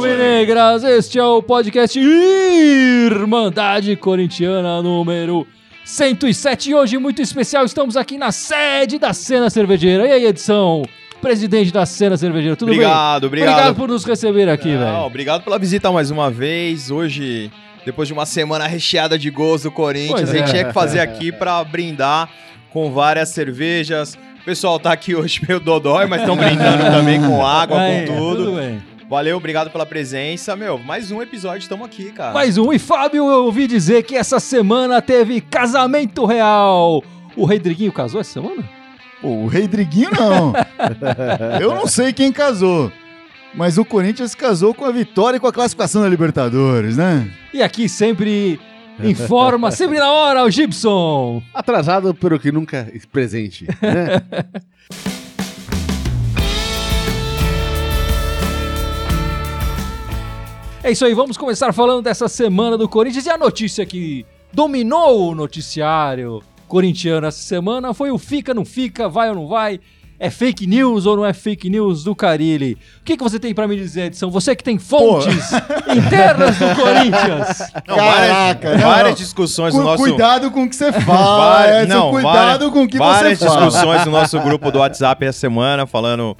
[0.00, 5.46] Alvinegras, este é o podcast Irmandade Corintiana número
[5.86, 6.68] 107.
[6.70, 10.06] E hoje, muito especial, estamos aqui na sede da Cena Cervejeira.
[10.06, 10.82] E aí, edição?
[11.22, 13.26] Presidente da Cena Cervejeira, tudo Obrigado, bem?
[13.28, 13.52] obrigado.
[13.54, 14.98] Obrigado por nos receber aqui, velho.
[14.98, 16.90] obrigado pela visita mais uma vez.
[16.90, 17.50] Hoje,
[17.86, 20.52] depois de uma semana recheada de gols do Corinthians, Pois a gente é.
[20.52, 22.28] tinha que fazer aqui pra brindar
[22.70, 24.12] com várias cervejas.
[24.42, 28.14] O pessoal tá aqui hoje meio dodói, mas estão brindando também com água, Aí, com
[28.14, 28.52] tudo.
[28.56, 28.82] bem.
[29.08, 30.56] Valeu, obrigado pela presença.
[30.56, 32.34] Meu, mais um episódio, estamos aqui, cara.
[32.34, 32.72] Mais um.
[32.72, 37.04] E Fábio, eu ouvi dizer que essa semana teve casamento real.
[37.36, 38.68] O Rodriguinho casou essa semana?
[39.22, 40.52] Pô, o Rei Driguinho não.
[41.60, 42.90] Eu não sei quem casou.
[43.54, 47.30] Mas o Corinthians casou com a vitória e com a classificação da Libertadores, né?
[47.54, 48.60] E aqui sempre
[49.02, 51.42] informa, sempre na hora, o Gibson.
[51.54, 54.22] Atrasado pelo que nunca presente, né?
[60.86, 65.30] É isso aí, vamos começar falando dessa semana do Corinthians e a notícia que dominou
[65.30, 69.80] o noticiário corintiano essa semana foi o fica, não fica, vai ou não vai,
[70.18, 72.74] é fake news ou não é fake news do Carilli.
[73.00, 74.30] O que, que você tem pra me dizer, Edson?
[74.30, 75.50] Você que tem fontes
[75.94, 77.58] internas do Corinthians.
[77.86, 79.16] Não, Caraca, várias, não, várias não.
[79.16, 80.02] discussões Cu- no nosso...
[80.04, 81.48] Cuidado com o que você fala.
[81.56, 83.66] Várias- Edson, não, cuidado várias- com o que várias você fala.
[83.66, 86.36] discussões no nosso grupo do WhatsApp essa semana, falando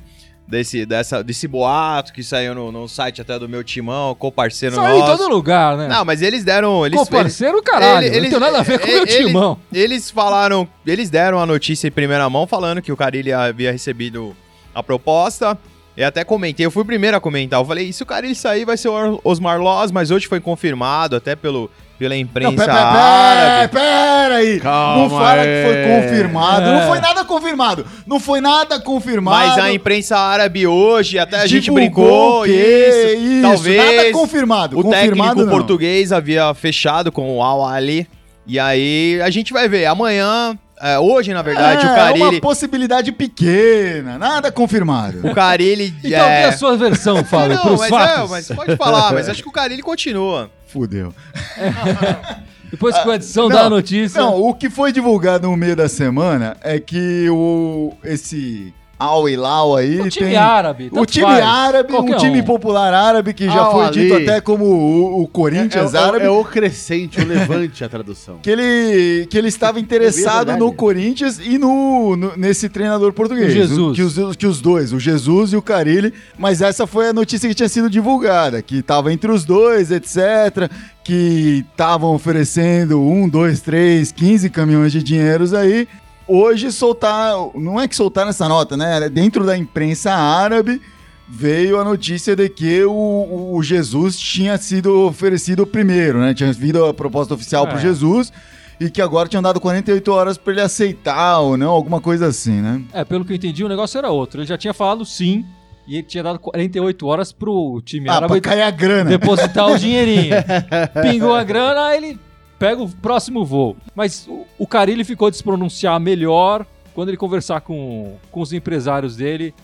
[0.46, 4.96] desse, dessa, desse boato que saiu no, no site até do meu timão, co-parceiro Saiu
[4.96, 5.16] em nosso.
[5.18, 5.88] todo lugar, né?
[5.88, 6.86] Não, mas eles deram...
[6.86, 9.58] Eles, Pô, parceiro, caralho, ele- não tem nada a ver com o meu timão.
[9.72, 14.36] Eles falaram, eles deram a notícia em primeira mão falando que o Carilli havia recebido
[14.74, 15.58] a proposta.
[15.96, 17.58] Eu até comentei, eu fui o primeiro a comentar.
[17.58, 21.16] Eu falei, se o Carilli sair vai ser o Osmar Loz, mas hoje foi confirmado
[21.16, 23.72] até pelo, pela imprensa Não, pera, árabe.
[23.72, 24.60] pera, pera aí.
[24.60, 25.46] Calma não fala aí.
[25.48, 26.62] que foi confirmado.
[26.66, 26.72] É.
[26.72, 27.86] Não foi nada confirmado.
[28.06, 29.48] Não foi nada confirmado.
[29.48, 34.12] Mas a imprensa árabe hoje, até a gente Divulgou brincou, que- isso, isso, talvez nada
[34.12, 34.78] confirmado.
[34.78, 35.48] o confirmado técnico não.
[35.58, 38.06] português havia fechado com o Al Ali.
[38.46, 39.86] E aí a gente vai ver.
[39.86, 42.22] Amanhã, é, hoje na verdade, é, o É Carilli...
[42.22, 44.18] uma possibilidade pequena.
[44.18, 45.26] Nada confirmado.
[45.26, 45.92] O Carilli...
[46.04, 46.44] Então, é...
[46.44, 48.24] a sua versão, Fábio, Não, mas, fatos.
[48.24, 50.50] é, mas pode falar, mas acho que o Carilli continua.
[50.66, 51.14] Fudeu.
[52.70, 54.20] Depois que o Edson dá a notícia...
[54.20, 59.76] Não, o que foi divulgado no meio da semana é que o esse Al Hilal
[59.76, 61.44] aí o time tem árabe, o time faz.
[61.44, 62.44] árabe, um time um.
[62.44, 66.24] popular árabe que já Al foi dito até como o, o É, Corinthians é- árabe.
[66.24, 68.38] é o crescente, o levante a tradução.
[68.42, 70.58] Que ele, que ele estava interessado verdade.
[70.60, 73.48] no Corinthians e no, no- nesse treinador português.
[73.48, 73.78] O Jesus.
[73.90, 76.14] O- que, os, que os dois, o Jesus e o Carilli.
[76.38, 80.70] Mas essa foi a notícia que tinha sido divulgada, que estava entre os dois, etc.
[81.04, 85.86] Que estavam oferecendo um, dois, três, 15 caminhões de dinheiros aí.
[86.28, 89.08] Hoje soltar, não é que soltaram essa nota, né?
[89.08, 90.80] Dentro da imprensa árabe
[91.28, 96.34] veio a notícia de que o, o Jesus tinha sido oferecido primeiro, né?
[96.34, 97.70] Tinha vindo a proposta oficial É.
[97.70, 98.32] pro Jesus
[98.80, 102.60] e que agora tinham dado 48 horas para ele aceitar ou não, alguma coisa assim,
[102.60, 102.82] né?
[102.92, 104.40] É, pelo que eu entendi, o negócio era outro.
[104.40, 105.44] Ele já tinha falado sim
[105.86, 109.10] e ele tinha dado 48 horas pro time Ah, árabe pra cair a grana.
[109.10, 110.34] depositar o dinheirinho.
[111.02, 112.18] Pingou a grana, aí ele
[112.58, 113.76] pega o próximo voo.
[113.94, 118.52] Mas o, o Carilli ficou de se pronunciar melhor quando ele conversar com, com os
[118.52, 119.54] empresários dele,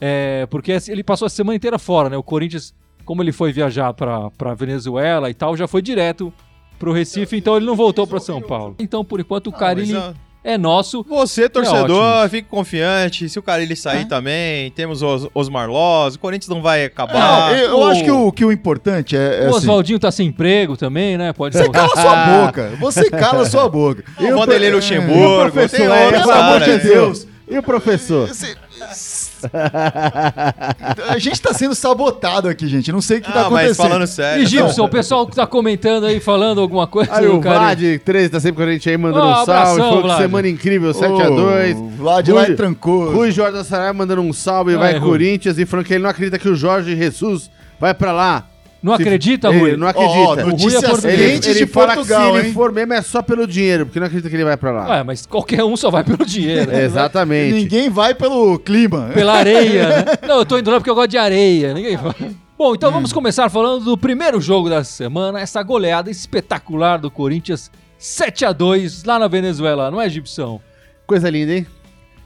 [0.00, 2.16] é, porque ele passou a semana inteira fora, né?
[2.16, 2.74] O Corinthians,
[3.04, 6.32] como ele foi viajar pra, pra Venezuela e tal, já foi direto
[6.78, 8.74] pro Recife, então ele não voltou pra São Paulo.
[8.78, 11.04] Então, por enquanto, o Carilli Mas, ó, é nosso.
[11.08, 12.30] Você, torcedor, ótimo.
[12.30, 13.28] fique confiante.
[13.28, 14.04] Se o Carilli sair É.
[14.04, 17.58] também, temos os Osmar Loz, o Corinthians não vai Não, acabar.
[17.58, 20.10] eu, eu o- acho que o, que o importante é, é o assim, Oswaldinho tá
[20.10, 21.32] sem emprego também, né?
[21.32, 22.72] Pode Você cala sua boca.
[22.80, 24.04] Você cala sua boca.
[24.18, 27.26] o Vanderlei é, Luxemburgo, tem é, outros pelo amor de Deus.
[27.48, 28.28] E o professor?
[28.28, 28.56] Você-
[31.08, 32.90] A gente tá sendo sabotado aqui, gente.
[32.92, 33.88] Não sei o que tá Ah, mas acontecendo.
[33.88, 34.48] falando sério.
[34.48, 37.96] E o pessoal que tá comentando aí, falando alguma coisa Aí o Carilli.
[37.98, 39.50] Vlad 13 tá sempre com a gente aí, mandando Ó, um salve.
[39.52, 40.18] abração, Foi Vlad.
[40.22, 41.76] semana incrível, Ô, 7x2.
[41.76, 43.12] O Vlad lá é trancoso.
[43.12, 45.08] Rui Jordan Sarai mandando um salve, Ah, vai é, Rui.
[45.10, 45.58] Corinthians.
[45.58, 47.50] E falando que ele não acredita que o Jorge Jesus
[47.80, 48.46] vai pra lá.
[48.82, 49.76] Não Se- acredita, ele Rui?
[49.76, 50.44] Não Ó, acredita.
[50.50, 51.20] notícias é português.
[51.20, 52.54] ele quentes ele de fala Portugal, que se ele hein?
[52.54, 54.88] for mesmo é só pelo dinheiro, porque não acredita que ele vai pra lá.
[54.90, 56.70] Ué, mas qualquer um só vai pelo dinheiro.
[56.72, 56.82] né?
[56.84, 57.54] Exatamente.
[57.54, 59.10] Ninguém vai pelo clima.
[59.14, 60.04] Pela areia, né?
[60.26, 61.72] Não, eu tô indo lá porque eu gosto de areia.
[61.74, 62.14] Ninguém vai.
[62.58, 67.70] Bom, então vamos começar falando do primeiro jogo da semana, essa goleada espetacular do Corinthians
[67.98, 70.60] 7 a 2 lá na Venezuela, não é, Gibson?
[71.06, 71.66] Coisa linda, hein?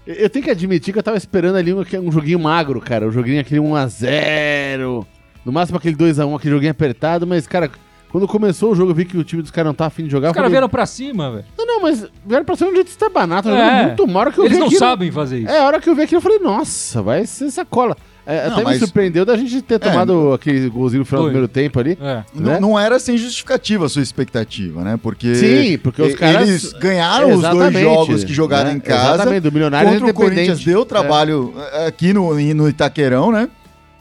[0.06, 3.06] Eu- Eu tenho que admitir que eu tava esperando ali um, um joguinho magro, cara.
[3.06, 5.06] Um joguinho aquele 1x0.
[5.46, 7.70] No máximo aquele 2x1, aquele joguinho apertado, mas, cara,
[8.10, 10.10] quando começou o jogo, eu vi que o time dos caras não tá afim de
[10.10, 10.28] jogar.
[10.30, 11.44] Os caras falei, vieram pra cima, velho.
[11.56, 13.52] Não, não, mas vieram pra cima de um jeito estabanato, É.
[13.52, 14.32] jogando muito mal.
[14.32, 15.48] Que eu Eles vi não aquilo- sabem fazer isso.
[15.48, 17.96] É, a hora que eu vi aquilo, eu falei, nossa, vai ser sacola.
[18.28, 21.26] É, Não, até me mas- surpreendeu da gente ter tomado aquele golzinho no final do
[21.26, 21.96] primeiro tempo ali.
[22.00, 22.24] É.
[22.34, 22.58] Não, né?
[22.58, 24.98] não era sem justificativa a sua expectativa, né?
[25.00, 28.76] Porque, Sim, porque os caras- eles ganharam os dois jogos que jogaram né?
[28.78, 29.14] em casa.
[29.14, 30.66] Exatamente, do Milionário contra o Corinthians Independente.
[30.70, 33.48] deu trabalho eh, aqui no, no Itaquerão, né?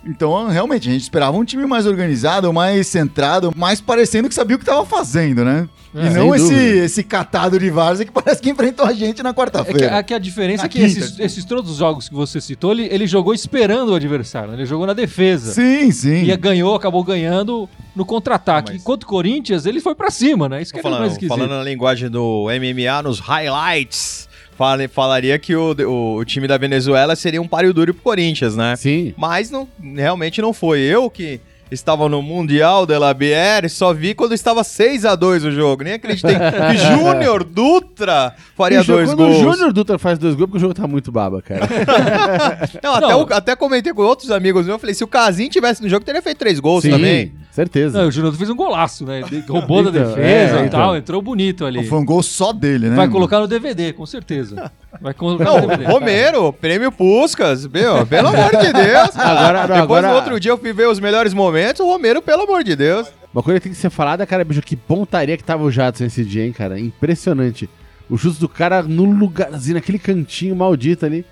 [0.06, 4.56] Então, realmente, a gente esperava um time mais organizado, mais centrado, mais parecendo que sabia
[4.56, 5.68] o que estava fazendo, né?
[5.96, 6.86] É, e não esse, dúvida.
[6.86, 9.86] esse catado de várzea que parece que enfrentou a gente na É que, quarta-feira.
[9.96, 12.40] é que a diferença Na é que quinta, esses, esses todos os jogos que você
[12.42, 14.58] citou, ele, ele jogou esperando o adversário, né?
[14.58, 15.54] ele jogou na defesa.
[15.54, 16.24] Sim, sim.
[16.26, 18.74] E ganhou, acabou ganhando no contra-ataque.
[18.74, 20.62] Mas- Enquanto o Corinthians, ele foi pra cima, né?
[20.62, 21.30] Isso que é mais esquisito.
[21.34, 26.58] falando na linguagem do MMA, nos highlights, fale- falaria que o, o, o time da
[26.58, 28.76] Venezuela seria um páreo duro pro Corinthians, né?
[28.76, 29.14] Sim.
[29.18, 30.80] Mas não, realmente não foi.
[30.82, 31.40] Eu que
[31.72, 35.84] estava no Mundial de la BR, só vi quando estava 6 a 2 o jogo.
[35.84, 39.38] Nem acreditei que Júnior Dutra faria Bicho, dois quando gols.
[39.38, 41.68] o Júnior Dutra faz dois gols, porque o jogo tá muito baba, cara.
[42.84, 43.22] Não, até, Não.
[43.24, 46.06] o- até comentei com outros amigos meus, eu falei, se o Casim tivesse no jogo,
[46.06, 47.34] teria feito três gols Sim, também.
[47.56, 48.00] Certeza.
[48.02, 49.22] Não, o Júnior fez um golaço, né?
[49.48, 50.80] Roubou da Então, defesa é, e então.
[50.80, 51.86] tal, entrou bonito ali.
[51.88, 52.96] Foi um gol só dele, né?
[52.96, 54.72] Vai colocar no DVD, com certeza.
[55.02, 55.86] Vai colocar no Não, DVD.
[55.86, 59.10] Romero, prêmio Puscas, meu, pelo amor de Deus.
[59.18, 62.22] Agora- não, Depois agora- no outro dia eu fui ver os melhores momentos, o Romero,
[62.22, 63.08] pelo amor de Deus.
[63.34, 66.06] Uma coisa que tem que ser falada, cara, bicho, que pontaria que tava o Jadson
[66.06, 66.80] esse dia, hein, cara.
[66.80, 67.70] Impressionante.
[68.10, 71.26] O chute do cara no lugarzinho, naquele cantinho maldito ali.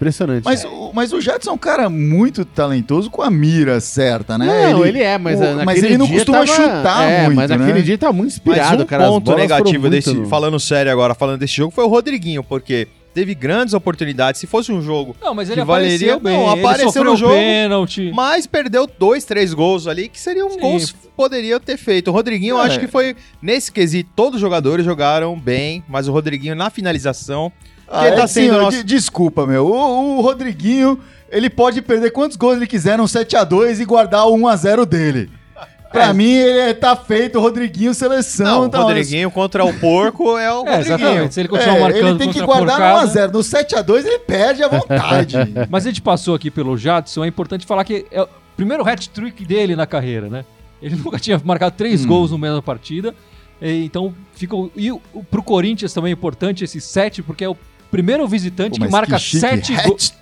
[0.00, 0.44] Impressionante.
[0.46, 4.72] Mas, o- mas o Jadson é um cara muito talentoso com a mira certa, né?
[4.72, 7.50] Não, ele, é, mas, o- mas ele não dia costuma tava- chutar é, muito, mas
[7.50, 7.56] né?
[7.58, 9.06] naquele dia ele tava muito Mas inspirado, um cara.
[9.08, 13.34] ponto negativo desse, no- falando sério agora, falando desse jogo, foi o Rodriguinho, porque teve
[13.34, 14.40] grandes oportunidades.
[14.40, 16.32] Se fosse um jogo, Não, mas ele que valeria- apareceu bem.
[16.46, 17.34] não, ele apareceu sofreu no jogo.
[17.34, 18.10] pênalti.
[18.14, 20.60] mas perdeu dois, três gols ali, que seriam Sim.
[20.60, 22.08] gols que poderia ter feito.
[22.08, 22.66] O Rodriguinho, eu É.
[22.66, 27.52] acho que foi, nesse quesito, todos os jogadores jogaram bem, mas o Rodriguinho na finalização,
[27.90, 29.66] Ah, Quem é tá sendo sim, nosso- de- Desculpa, meu.
[29.66, 34.36] O, o Rodriguinho, ele pode perder quantos gols ele quiser no 7x2 e guardar o
[34.36, 35.28] 1x0 dele.
[35.90, 38.46] Pra mim, ele tá feito, o Rodriguinho seleção.
[38.46, 40.94] não, o então, Rodriguinho contra o porco é o É, Rodriguinho.
[40.94, 41.34] exatamente.
[41.34, 43.32] Se ele É, continuar marcando ele tem que guardar no 1x0.
[43.32, 45.34] No 7x2 ele perde à vontade.
[45.68, 49.44] Mas a gente passou aqui pelo Jadson, é importante falar que é o primeiro hat-trick
[49.44, 50.44] dele na carreira, né?
[50.80, 51.78] Ele nunca tinha marcado Hum.
[51.78, 53.12] três gols no mesma partida.
[53.60, 54.54] Então, fica.
[54.76, 54.90] E
[55.28, 57.56] pro Corinthians também é importante esse sete, porque é o
[57.90, 60.14] primeiro visitante Pô, que marca chique, sete gols.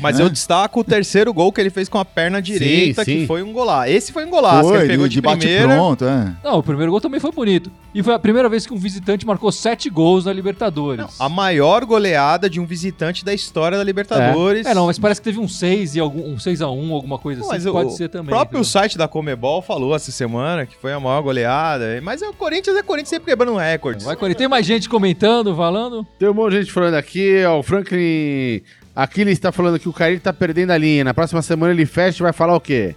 [0.00, 0.24] Mas né?
[0.24, 3.20] eu destaco o terceiro gol que ele fez com a perna direita, sim.
[3.20, 3.90] que foi um golaço.
[3.90, 5.74] Esse foi um golaço, que Foi, ele pegou de, de, primeira.
[5.74, 6.32] pronto, é.
[6.42, 7.70] Não, o primeiro gol também foi bonito.
[7.94, 11.06] E foi a primeira vez que um visitante marcou sete gols na Libertadores.
[11.18, 14.66] A maior goleada de um visitante da história da Libertadores.
[14.66, 17.18] É, não, mas parece que teve um 6 e algum um 6 a 1 alguma
[17.18, 17.50] coisa assim.
[17.50, 18.28] Mas que o, pode o ser também.
[18.28, 18.64] próprio entendeu?
[18.64, 22.00] site da Comebol falou essa semana que foi a maior goleada.
[22.02, 24.04] Mas é o Corinthians é Corinthians sempre quebrando recordes.
[24.04, 24.38] Vai, Corinthians.
[24.38, 26.06] Tem mais gente comentando, falando.
[26.18, 27.13] Tem um monte de gente falando aqui,
[27.46, 28.62] ó, o Franklin
[28.94, 31.04] Aquiles tá falando que o Carilli tá perdendo a linha.
[31.04, 32.94] Na próxima semana ele fecha e vai falar o quê?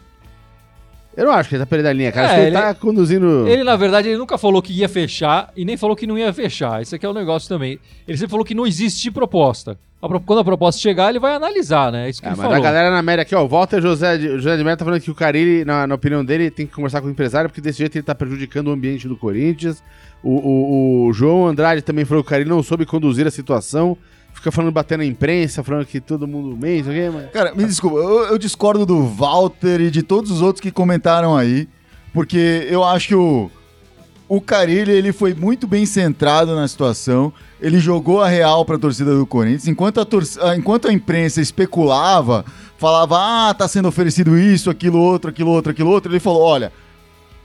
[1.18, 2.28] Eu não acho que ele tá perdendo a linha, cara.
[2.28, 3.48] É, acho que ele, ele- tá conduzindo...
[3.48, 6.32] Ele, na verdade, ele nunca falou que ia fechar e nem falou que não ia
[6.32, 6.80] fechar.
[6.82, 7.80] Esse aqui é o negócio também.
[8.08, 9.78] Ele sempre falou que não existe proposta.
[10.00, 12.06] Quando a proposta chegar, ele vai analisar, né?
[12.06, 12.60] É isso que Ah, ele mas falou.
[12.60, 15.02] a galera na média aqui, ó, o Walter José de, José de Mello tá falando
[15.02, 17.80] que o Carilli, na, na opinião dele, tem que conversar com o empresário, porque desse
[17.80, 19.82] jeito ele tá prejudicando o ambiente do Corinthians.
[20.24, 23.98] O, o- o João Andrade também falou que o Carilli não soube conduzir a situação.
[24.48, 27.30] Fica falando, batendo na imprensa, falando que todo mundo mês, quê, mas...
[27.32, 31.36] Cara, me desculpa, eu, eu discordo do Walter e de todos os outros que comentaram
[31.36, 31.68] aí,
[32.14, 33.52] porque eu acho que o,
[34.30, 39.14] o Carilli, ele foi muito bem centrado na situação, ele jogou a real pra torcida
[39.14, 42.46] do Corinthians, enquanto a, torci- ah, enquanto a imprensa especulava,
[42.78, 46.72] falava, ah, tá sendo oferecido isso, aquilo outro, aquilo outro, aquilo outro, ele falou, olha,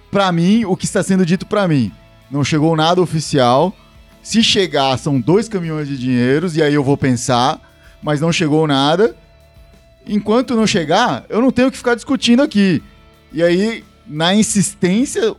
[0.08, 1.90] pra mim, o que está sendo dito pra mim,
[2.30, 3.74] não chegou nada oficial,
[4.22, 7.60] se chegar, são dois caminhões de dinheiros, e aí eu vou pensar,
[8.02, 9.16] mas não chegou nada.
[10.06, 12.82] Enquanto não chegar, eu não tenho que ficar discutindo aqui.
[13.32, 15.34] E aí, na insistência,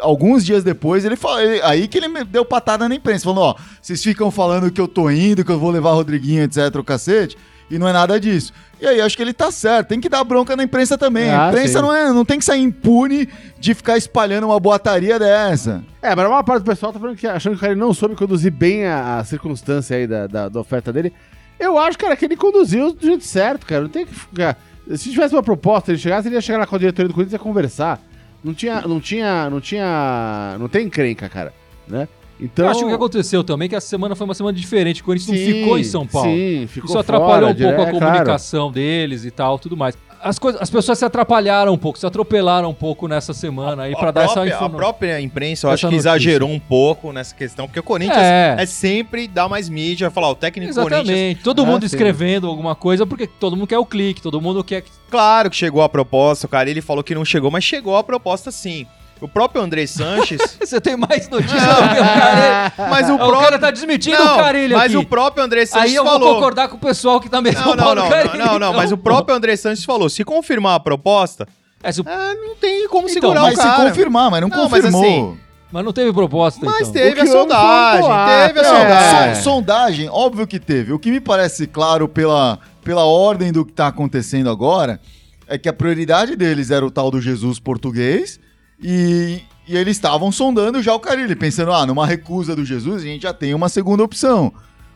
[0.00, 1.38] alguns dias depois, ele falou.
[1.64, 4.88] aí que ele me deu patada na imprensa, falando: ó, vocês ficam falando que eu
[4.88, 7.36] tô indo, que eu vou levar Rodriguinho, etc, o cacete.
[7.72, 8.52] E não é nada disso.
[8.78, 9.88] E aí, acho que ele tá certo.
[9.88, 11.30] Tem que dar bronca na imprensa também.
[11.30, 11.82] Ah, a imprensa sim.
[11.82, 13.26] não, é, não tem que sair impune
[13.58, 15.82] de ficar espalhando uma boataria dessa.
[16.02, 17.94] É, mas a maior parte do pessoal tá falando que achando que o Carilli não
[17.94, 21.14] soube conduzir bem a, a circunstância aí da, da, da oferta dele.
[21.58, 23.80] Eu acho, cara, que ele conduziu do jeito certo, cara.
[23.80, 24.58] Não tem que ficar...
[24.94, 27.32] Se tivesse uma proposta, ele chegasse, ele ia chegar lá com a diretoria do Corinthians
[27.32, 28.00] e ia conversar.
[28.44, 31.54] Não tinha, não tinha, não tinha, não tem encrenca, cara,
[31.88, 32.06] né?
[32.42, 32.64] Então...
[32.64, 35.00] Eu acho que o que aconteceu também é que essa semana foi uma semana diferente.
[35.00, 36.28] O Corinthians não ficou em São Paulo.
[36.28, 37.98] Sim, ficou Isso atrapalhou fora, um pouco dire- a é, claro.
[37.98, 39.96] comunicação deles e tal, tudo mais.
[40.24, 43.92] as, coisas, as pessoas se atrapalharam um pouco, se atropelaram um pouco nessa semana aí
[43.92, 44.76] A pra dar essa própria- A informação.
[44.76, 46.08] própria imprensa, eu essa acho que notícia.
[46.10, 48.56] exagerou um pouco nessa questão, porque o Corinthians É.
[48.58, 51.42] é, sempre dar mais mídia, falar, o técnico do Corinthians, Exatamente.
[51.42, 51.86] Todo Ah, mundo sim.
[51.86, 54.82] escrevendo alguma coisa, porque todo mundo quer o clique, todo mundo quer.
[54.82, 57.96] que- claro que chegou a proposta, o cara ele falou que não chegou, mas chegou
[57.96, 58.86] a proposta sim.
[59.22, 62.72] O próprio André Sanches, Você tem mais notícias do que o cara.
[62.90, 63.40] mas o O próprio...
[63.40, 64.96] cara tá desmentindo não, o Carilho mas aqui.
[64.96, 66.34] o próprio André Sanches Aí eu vou falou...
[66.34, 68.36] concordar com o pessoal que tá metendo Não, o não, não, no não, Carilho.
[68.44, 71.46] não, não, mas o então, próprio André Sanches falou, se confirmar a proposta,
[71.82, 73.88] É, se o- ah, não tem como Então, segurar Mas o se cara.
[73.90, 75.02] confirmar, mas não, Não, mas confirmou.
[75.04, 75.38] assim,
[75.70, 76.92] Mas não teve proposta, Mas então.
[76.92, 78.02] teve O a sondagem,
[78.46, 78.64] teve a é.
[78.64, 79.34] sondagem.
[79.36, 80.92] So- sondagem, óbvio que teve.
[80.92, 85.00] O que me parece claro pela, pela ordem do que tá acontecendo agora
[85.46, 88.38] é que a prioridade deles era o tal do Jesus português
[88.82, 93.06] e, e eles estavam sondando já o Carilli, pensando, ah, numa recusa do Jesus a
[93.06, 94.52] gente já tem uma segunda opção.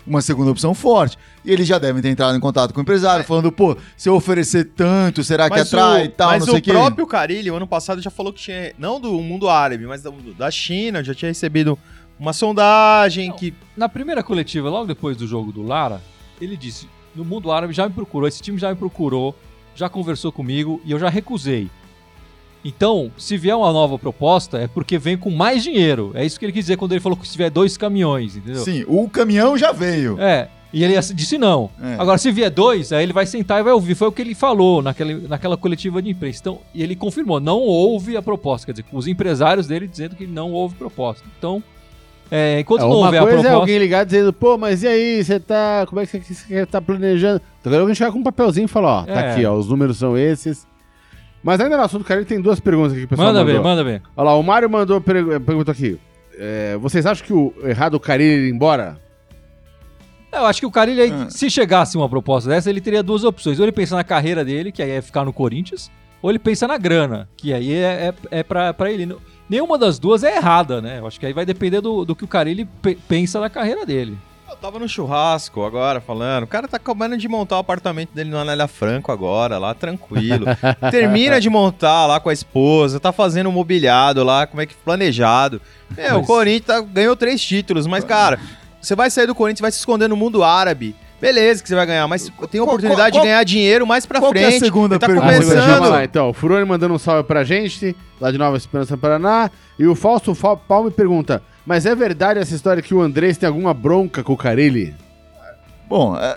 [0.07, 1.19] Uma segunda opção forte.
[1.45, 4.14] E eles já devem ter entrado em contato com o empresário, falando, pô, se eu
[4.14, 6.71] oferecer tanto, será que Mas atrai o, e tal, mas não sei o o quê.
[6.71, 10.12] próprio Carilli, o ano passado, já falou que tinha, não do mundo árabe, mas da,
[10.38, 11.76] da China, já tinha recebido
[12.21, 13.52] uma sondagem que...
[13.76, 16.00] Na primeira coletiva, logo depois do jogo do Lara,
[16.40, 19.37] ele disse: no mundo árabe já me procurou, esse time já me procurou,
[19.75, 21.69] já conversou comigo e eu já recusei.
[22.68, 26.11] Então, se vier uma nova proposta, é porque vem com mais dinheiro.
[26.14, 28.61] É isso que ele quis dizer quando ele falou que se vier dois caminhões, entendeu?
[28.64, 30.20] Sim, o caminhão já veio.
[30.20, 30.49] É.
[30.73, 31.70] E ele disse não.
[31.80, 31.94] É.
[31.96, 33.94] Agora, se vier dois, aí ele vai sentar e vai ouvir.
[33.94, 36.40] Foi o que ele falou naquela, naquela coletiva de imprensa.
[36.40, 38.66] Então, e ele confirmou, não houve a proposta.
[38.66, 41.25] Quer dizer, com os empresários dele dizendo que não houve proposta.
[41.38, 41.62] Então,
[42.30, 43.49] é, enquanto É, não houver a coisa proposta.
[43.49, 45.87] é alguém ligar dizendo, pô, mas e aí, você tá.
[45.88, 47.40] Como é que você, você tá planejando?
[47.61, 49.30] Então agora alguém chegar com um papelzinho e falar, ó, tá É.
[49.32, 50.66] aqui, ó, os números são esses.
[51.46, 53.60] Mas ainda no assunto, cara, ele tem duas perguntas aqui que o pessoal Manda ver,
[53.60, 54.02] manda ver.
[54.16, 55.96] Olha lá, o Mário mandou per pergunta aqui.
[56.36, 58.98] É, vocês acham que o errado o Carilli ir embora?
[60.32, 61.30] Eu acho que o Carilli, aí, Ah.
[61.30, 63.60] se chegasse uma proposta dessa, ele teria duas opções.
[63.60, 65.88] Ou ele pensa na carreira dele, que aí é ficar no Corinthians,
[66.20, 69.16] ou ele pensa na grana, que aí é, é, é pra, pra ele.
[69.48, 70.98] Nenhuma das duas é errada, né?
[70.98, 73.86] Eu acho que aí vai depender do, do que o Carilli pe- pensa na carreira
[73.86, 74.18] dele.
[74.48, 78.30] Eu tava no churrasco agora, falando, o cara tá acabando de montar o apartamento dele
[78.30, 80.46] no Anélia Franco agora, lá tranquilo.
[80.90, 84.74] Termina de montar lá com a esposa, tá fazendo o mobiliado lá, como é que
[84.74, 85.60] planejado.
[85.96, 88.38] É, o Mas- Corinthians tá- ganhou três títulos, mas cara,
[88.80, 90.94] você vai sair do Corinthians, vai se esconder no mundo árabe.
[91.20, 94.04] Beleza que você vai ganhar, mas tem a Qual- oportunidade qual- de ganhar dinheiro mais
[94.06, 94.60] pra qual que é a frente.
[94.64, 95.26] segunda tá pergunta?
[95.32, 95.88] Começando.
[95.90, 96.28] lá, então.
[96.28, 99.50] O Furoni mandando um salve pra gente, lá de Nova Esperança, Paraná.
[99.78, 103.46] E o Fausto Fa- Palme pergunta: Mas é verdade essa história que o Andrés tem
[103.49, 104.94] alguma bronca com o Carilli?
[105.88, 106.37] Bom, é,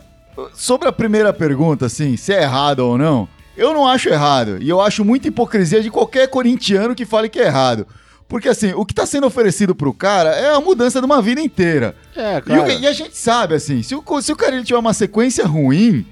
[0.53, 4.57] sobre a primeira pergunta, assim, se é errado ou não, eu não acho errado.
[4.61, 7.85] E eu acho muita hipocrisia de qualquer corintiano que fale que é errado.
[8.27, 11.41] Porque, assim, o que tá sendo oferecido pro cara é a mudança de uma vida
[11.41, 11.95] inteira.
[12.15, 14.77] É, E, o- e a gente sabe, assim, se o, se o cara ele tiver
[14.79, 16.05] uma sequência ruim,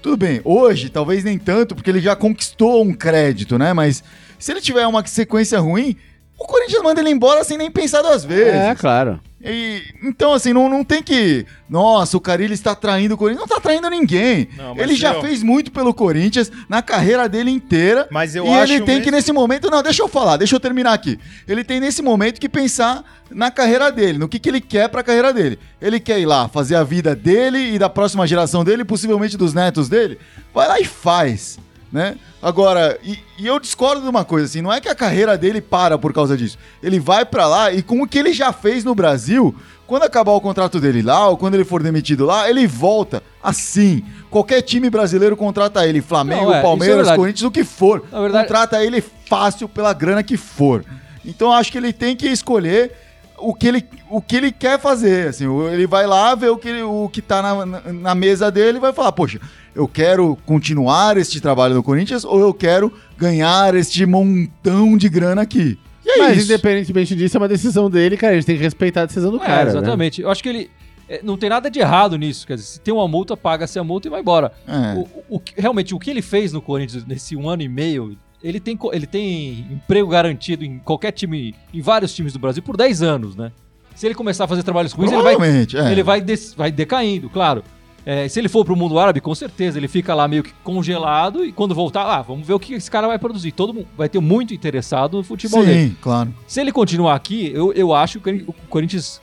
[0.00, 0.40] tudo bem.
[0.44, 3.74] Hoje, talvez nem tanto, porque ele já conquistou um crédito, né?
[3.74, 4.02] Mas
[4.38, 5.94] se ele tiver uma sequência ruim,
[6.38, 8.54] o Corinthians manda ele embora sem nem pensar duas vezes.
[8.54, 9.20] É, claro.
[9.40, 11.46] E, então, assim, não, não tem que.
[11.70, 13.38] Nossa, o Carilli está traindo o Corinthians.
[13.38, 14.48] Não está traindo ninguém.
[14.56, 18.08] Não, ele já eu- fez muito pelo Corinthians na carreira dele inteira.
[18.10, 19.70] Mas eu e acho ele tem mesmo- que, nesse momento.
[19.70, 21.20] Não, deixa eu falar, deixa eu terminar aqui.
[21.46, 25.02] Ele tem, nesse momento, que pensar na carreira dele, no que, que ele quer para
[25.02, 25.56] a carreira dele.
[25.80, 29.54] Ele quer ir lá fazer a vida dele e da próxima geração dele, possivelmente dos
[29.54, 30.18] netos dele.
[30.52, 31.60] Vai lá e faz.
[31.90, 32.16] Né?
[32.42, 35.60] Agora, e, e eu discordo de uma coisa, assim, não é que a carreira dele
[35.60, 36.58] para por causa disso.
[36.82, 39.54] Ele vai pra lá e com o que ele já fez no Brasil,
[39.86, 44.04] quando acabar o contrato dele lá, ou quando ele for demitido lá, ele volta assim.
[44.30, 47.16] Qualquer time brasileiro contrata ele, Flamengo, Não, é, é Palmeiras, verdade.
[47.16, 48.04] Corinthians, o que for.
[48.12, 50.84] Verdade- Contrata ele fácil pela grana que for.
[51.24, 52.92] Então acho que ele tem que escolher
[53.40, 55.28] o que ele, o que ele quer fazer.
[55.28, 58.50] Assim, o- ele vai lá ver o que, ele- o que tá na, na, mesa
[58.50, 59.40] dele e vai falar, poxa,
[59.74, 65.42] eu quero continuar este trabalho no Corinthians ou eu quero ganhar este montão de grana
[65.42, 65.78] aqui.
[66.04, 66.46] E é Mas isso.
[66.52, 68.32] independentemente disso, é uma decisão dele, cara.
[68.32, 69.64] A gente tem que respeitar a decisão do É, cara.
[69.64, 69.70] né?
[69.70, 70.22] exatamente.
[70.22, 70.70] Eu acho que ele.
[71.08, 72.46] é, não tem nada de errado nisso.
[72.46, 74.52] Quer dizer, se tem uma multa, paga-se a multa e vai embora.
[74.66, 74.94] É.
[75.28, 78.16] O, o que- realmente, o que ele fez no Corinthians nesse um ano e meio,
[78.42, 82.76] ele tem, ele tem emprego garantido em qualquer time, em vários times do Brasil, por
[82.76, 83.52] 10 anos, né?
[83.94, 85.34] Se ele começar a fazer trabalhos ruins, ele vai,
[85.74, 85.92] é.
[85.92, 87.64] ele vai, des- vai decaindo, claro.
[88.06, 91.44] É, se ele for pro mundo árabe, com certeza, ele fica lá meio que congelado
[91.44, 93.52] e quando voltar, ah, vamos ver o que esse cara vai produzir.
[93.52, 95.88] Todo mundo vai ter muito interessado no futebol dele.
[95.90, 96.32] Sim, claro.
[96.46, 99.20] Se ele continuar aqui, eu, eu acho que o Corinthians,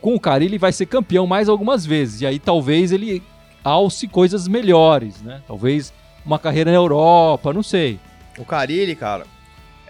[0.00, 2.22] com o cara, ele vai ser campeão mais algumas vezes.
[2.22, 3.22] E aí talvez ele
[3.62, 5.42] alce coisas melhores, né?
[5.46, 5.92] Talvez
[6.24, 8.00] uma carreira na Europa, não sei.
[8.38, 9.24] O Carilli, cara,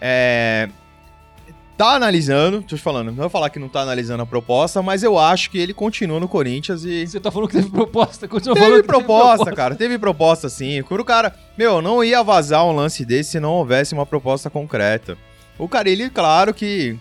[0.00, 0.68] é...
[1.76, 5.02] tá analisando, tô te falando, não vou falar que não tá analisando a proposta, mas
[5.02, 7.06] eu acho que ele continua no Corinthians e.
[7.06, 10.82] Você tá falando que teve proposta, continua Teve falando que proposta, cara, teve proposta sim.
[10.82, 14.48] Quando o cara, meu, não ia vazar um lance desse se não houvesse uma proposta
[14.48, 15.16] concreta.
[15.58, 16.96] O Carilli, claro que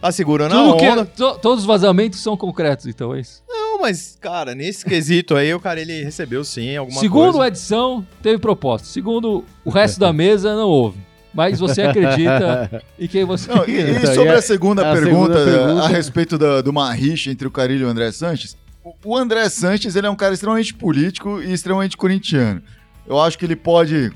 [0.00, 1.02] tá segurando Tudo a que onda.
[1.02, 3.42] é, to- todos os vazamentos são concretos, então é isso.
[3.48, 7.44] Não, mas, cara, nesse quesito aí, o Carilli recebeu sim alguma Segundo coisa.
[7.44, 8.86] a edição, teve proposta.
[8.86, 10.98] Segundo o resto da mesa, não houve.
[11.34, 15.34] Mas você acredita em quem você Não, e, e sobre e a- segunda a pergunta,
[15.34, 18.56] segunda pergunta- a respeito da, de uma rixa entre o Carilho e o André Sanches,
[18.84, 22.62] o- o André Sanches ele é um cara extremamente político e extremamente corintiano.
[23.06, 24.12] Eu acho que ele pode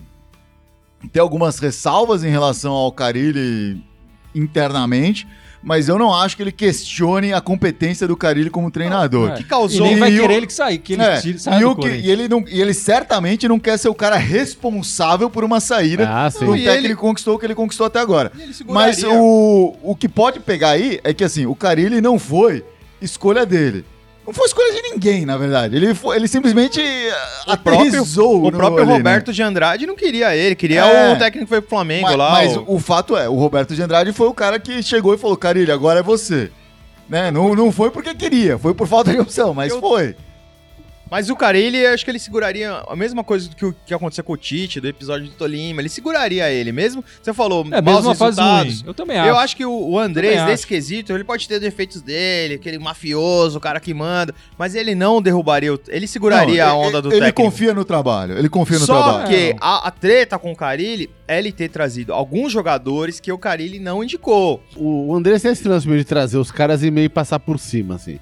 [1.12, 3.82] ter algumas ressalvas em relação ao Carilli
[4.34, 5.26] internamente,
[5.66, 9.30] mas eu não acho que ele questione a competência do Carilli como treinador.
[9.30, 9.34] É.
[9.34, 11.38] Que E causou nem vai E o- querer ele que sair, que ele É, tire,
[11.40, 14.16] saia e, o que- e ele não, e ele certamente não quer ser o cara
[14.16, 17.84] responsável por uma saída Ah, do E técnico ele- que conquistou o que ele conquistou
[17.86, 18.30] até agora.
[18.38, 18.52] E ele.
[18.68, 22.64] Mas o, o que pode pegar aí é que assim, o Carilli não foi
[23.02, 23.84] escolha dele.
[24.26, 25.76] Não foi escolha de ninguém, na verdade.
[25.76, 28.96] Ele, foi, ele simplesmente O próprio, aterrizou o próprio ali, né?
[28.96, 31.12] Roberto de Andrade não queria ele, queria É.
[31.12, 32.30] o técnico que foi pro Flamengo Mas, lá.
[32.32, 35.18] mas o- o fato é, o Roberto de Andrade foi o cara que chegou e
[35.18, 36.50] falou: Carilli, agora é você.
[37.08, 37.30] Né?
[37.30, 40.16] Não, não foi porque queria, foi por falta de opção, mas Eu- foi.
[41.08, 44.24] Mas o Carilli, acho que ele seguraria a mesma coisa do que, o- que aconteceu
[44.24, 45.80] com o Tite, do episódio do Tolima.
[45.80, 47.04] Ele seguraria ele, mesmo.
[47.22, 48.84] Você falou, É maus mesmo uma fase resultados.
[48.84, 49.28] Eu também acho.
[49.28, 53.58] Eu acho que o, o Andrés, nesse quesito, ele pode ter defeitos dele, aquele mafioso,
[53.58, 57.02] o cara que manda, mas ele não derrubaria, o, ele seguraria Não, a onda ele,
[57.02, 57.42] do Ele técnico.
[57.42, 59.28] confia no trabalho, ele confia no Só trabalho.
[59.28, 59.58] que Não.
[59.60, 63.78] a, a treta com o Carilli é ele ter trazido alguns jogadores que o Carilli
[63.78, 64.60] não indicou.
[64.76, 68.18] O André tem esse lance de trazer os caras e meio passar por cima, assim.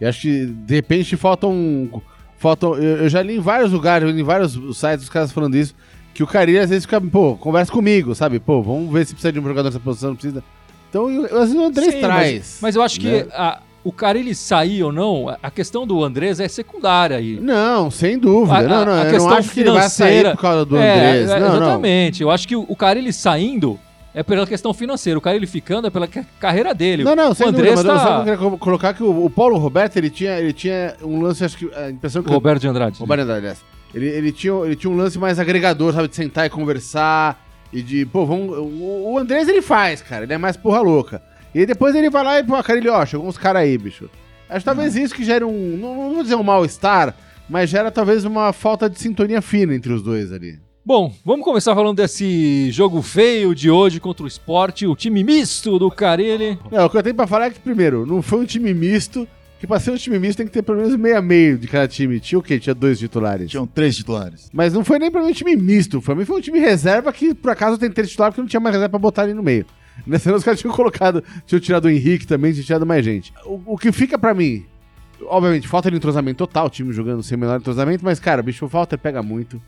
[0.00, 2.00] E acho que, de repente, faltam.
[2.38, 5.74] Faltam eu, eu já li em vários lugares, em vários sites, os caras falando isso,
[6.14, 8.38] que o Carilli às vezes fica, pô, conversa comigo, sabe?
[8.40, 10.42] Pô, vamos ver se precisa de um jogador nessa posição, não precisa.
[10.90, 12.32] Então, eu, às vezes o André Sim, traz.
[12.32, 13.26] Mas, mas eu acho que né?
[13.32, 17.38] a- o cara ele sair ou não, a- questão do Andrés é secundária aí.
[17.40, 18.58] Não, sem dúvida.
[18.58, 20.76] A- não, não, a eu questão não acho que ele vai sair por causa do
[20.76, 21.30] É, Andrés.
[21.30, 21.56] é, não, não.
[21.56, 22.22] exatamente.
[22.22, 23.78] Eu acho que o, o cara ele saindo
[24.18, 25.16] é pela questão financeira.
[25.16, 27.04] O cara ele ficando é pela ca- carreira dele.
[27.04, 28.24] Não, não, sem o dúvida, Andrés mas eu só tá...
[28.24, 31.56] queria co- colocar que o, o Paulo Roberto, ele tinha, ele tinha um lance, acho
[31.56, 32.30] que a impressão que...
[32.30, 32.98] Roberto de Andrade.
[32.98, 33.64] Roberto Andrade, aliás.
[33.94, 36.08] Ele, ele, tinha, ele tinha um lance mais agregador, sabe?
[36.08, 38.56] De sentar e conversar e de, pô, vamos...
[38.58, 40.24] O, o Andrés, ele faz, cara.
[40.24, 41.22] Ele é mais porra louca.
[41.54, 43.78] E aí depois ele vai lá e, pô, cara, ele, ó, chegou uns caras aí,
[43.78, 44.10] bicho.
[44.50, 47.14] Acho talvez isso que gera um, não, não vou dizer um mal-estar,
[47.48, 50.58] mas gera talvez uma falta de sintonia fina entre os dois ali.
[50.88, 55.78] Bom, vamos começar falando desse jogo feio de hoje contra o esporte, o time misto
[55.78, 56.58] do Carilli.
[56.72, 59.28] Não, o que eu tenho pra falar é que, primeiro, não foi um time misto,
[59.60, 61.86] que pra ser um time misto tem que ter pelo menos meia meio de cada
[61.86, 62.18] time.
[62.18, 62.58] Tinha o quê?
[62.58, 63.50] Tinha dois titulares.
[63.50, 64.48] Tinham três titulares.
[64.50, 67.12] Mas não foi nem pra mim um time misto, pra mim foi um time reserva
[67.12, 69.42] que, por acaso, tem três titulares porque não tinha mais reserva pra botar ali no
[69.42, 69.66] meio.
[70.06, 73.30] Nesse ano os caras tinham colocado, tinham tirado o Henrique também, tinham tirado mais gente.
[73.44, 74.64] O, o que fica pra mim,
[75.26, 78.64] obviamente, falta de entrosamento total, o time jogando sem o menor entrosamento, mas, cara, bicho,
[78.64, 79.60] o Walter pega muito.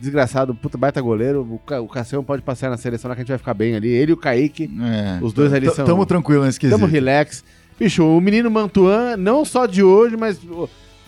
[0.00, 1.42] Desgraçado, puta baita goleiro.
[1.42, 3.74] O, Ca- o Cassião pode passar na seleção lá que a gente vai ficar bem
[3.76, 3.88] ali.
[3.88, 5.18] Ele e o Kaique, É.
[5.22, 5.84] os dois ali são.
[5.84, 6.78] Tamo tranquilo nesse quesito.
[6.78, 7.44] Tamo relax.
[7.78, 10.38] Bicho, o menino Mantuan, não só de hoje, mas.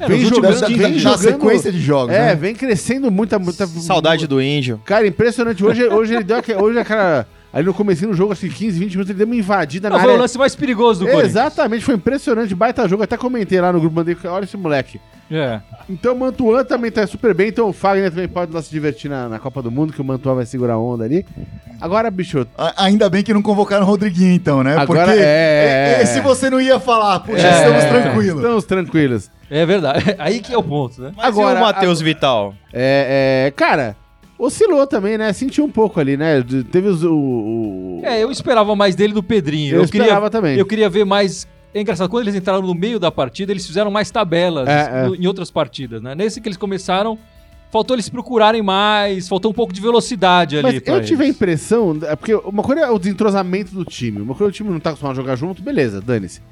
[0.00, 1.18] É, vem jogando, da, vem da jogando.
[1.20, 2.35] sequência de jogos, É, né?
[2.35, 3.38] vem crescendo muita.
[3.38, 4.81] muita Saudade do índio.
[4.85, 5.64] Cara, impressionante.
[5.64, 7.26] Hoje, hoje ele deu hoje aquela.
[7.52, 9.96] Ali no começo do jogo, acho que 15, 20 minutos, ele deu uma invadida Não,
[9.96, 10.22] na foi o área.
[10.22, 11.33] lance mais perigoso do Corinthians.
[11.33, 13.02] Exatamente, foi impressionante, baita jogo.
[13.02, 14.98] Até comentei lá no grupo, mandei, olha esse moleque.
[15.32, 15.60] É.
[15.88, 19.08] Então o Mantuan também tá super bem, então o Fagner também pode lá se divertir
[19.10, 21.24] na, na Copa do Mundo, que o Mantuan vai segurar a onda ali.
[21.80, 24.76] Agora, bicho, A- Ainda bem que não convocaram o Rodriguinho, então, né?
[24.76, 27.58] Agora Porque é- e- e se você não ia falar, puxa, É.
[27.58, 28.36] estamos tranquilos.
[28.42, 29.30] estamos tranquilos.
[29.50, 30.04] É verdade.
[30.18, 31.12] Aí que é o ponto, né?
[31.16, 32.54] Mas Agora, e o Matheus Vital?
[32.72, 33.96] É, é, cara,
[34.38, 35.32] oscilou também, né?
[35.32, 36.42] Sentiu um pouco ali, né?
[36.70, 39.76] Teve os, o, o- É, eu esperava mais dele do Pedrinho.
[39.76, 40.56] Eu queria, esperava também.
[40.58, 41.46] Eu queria ver mais.
[41.74, 45.08] É engraçado, quando eles entraram no meio da partida, eles fizeram mais tabelas É, é.
[45.08, 46.14] em outras partidas, né?
[46.14, 47.18] Nesse que eles começaram,
[47.70, 50.62] faltou eles procurarem mais, faltou um pouco de velocidade ali.
[50.64, 51.37] Mas eu tive a eles.
[51.37, 54.68] impressão, é porque uma coisa é o desentrosamento do time, uma coisa é o time
[54.70, 56.42] não tá acostumado a jogar junto, beleza, dane-se.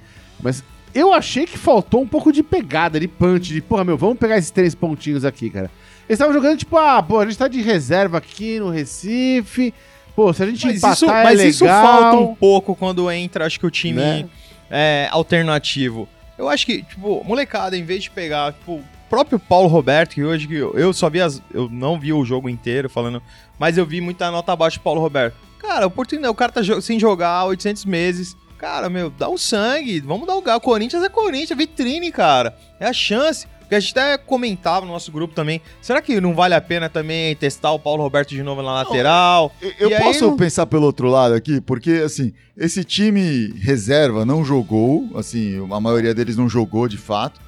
[0.43, 4.19] Mas eu achei que faltou um pouco de pegada, de punch, de porra, meu, vamos
[4.19, 5.71] pegar esses três pontinhos aqui, cara.
[6.09, 9.73] Eles estavam jogando tipo, ah, pô, a gente tá de reserva aqui no Recife,
[10.17, 11.51] pô, se a gente Mas, empatar isso, é mas legal.
[11.51, 14.29] isso falta um pouco quando entra, acho que o time Né?
[14.71, 16.09] É, alternativo.
[16.39, 20.25] Eu acho que, tipo, molecada, em vez de pegar, tipo, o próprio Paulo Roberto, que
[20.25, 21.43] hoje que eu, só vi as.
[21.53, 23.23] Eu não vi o jogo inteiro falando,
[23.59, 25.37] mas eu vi muita nota abaixo do Paulo Roberto.
[25.59, 28.37] Cara, oportunidade, o cara tá sem jogar há 800 meses.
[28.57, 30.61] Cara, meu, dá um sangue, vamos dar o gás.
[30.63, 32.57] Corinthians é Corinthians, é vitrine, cara.
[32.79, 33.47] É a chance.
[33.71, 36.89] Porque a gente até comentava no nosso grupo também, será que não vale a pena
[36.89, 39.55] também testar o Paulo Roberto de novo na lateral?
[39.63, 44.45] Eu- Eu posso não- pensar pelo outro lado aqui, porque assim, esse time reserva não
[44.45, 47.41] jogou, assim, a maioria deles não jogou de fato,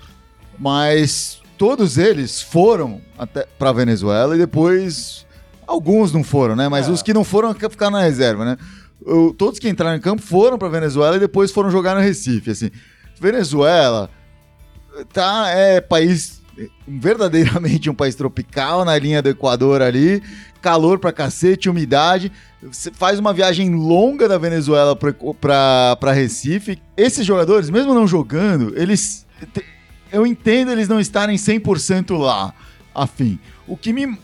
[0.56, 5.26] mas todos eles foram até para Venezuela e depois
[5.66, 6.68] alguns não foram, né?
[6.68, 6.90] Mas É.
[6.92, 8.56] os que não foram ficaram na reserva, né?
[9.04, 12.48] Eu- todos que entraram em campo foram para Venezuela e depois foram jogar no Recife,
[12.52, 12.70] assim.
[13.20, 14.08] Venezuela
[15.12, 16.42] tá é país
[16.87, 20.22] verdadeiramente um país tropical na linha do Equador ali,
[20.61, 22.31] calor pra cacete, umidade.
[22.62, 26.78] Você faz uma viagem longa da Venezuela pra, pra, pra Recife.
[26.96, 29.26] Esses jogadores, mesmo não jogando, eles.
[30.12, 32.55] Eu entendo eles não estarem 100% lá,
[32.94, 33.38] afim.
[33.66, 34.16] O que me.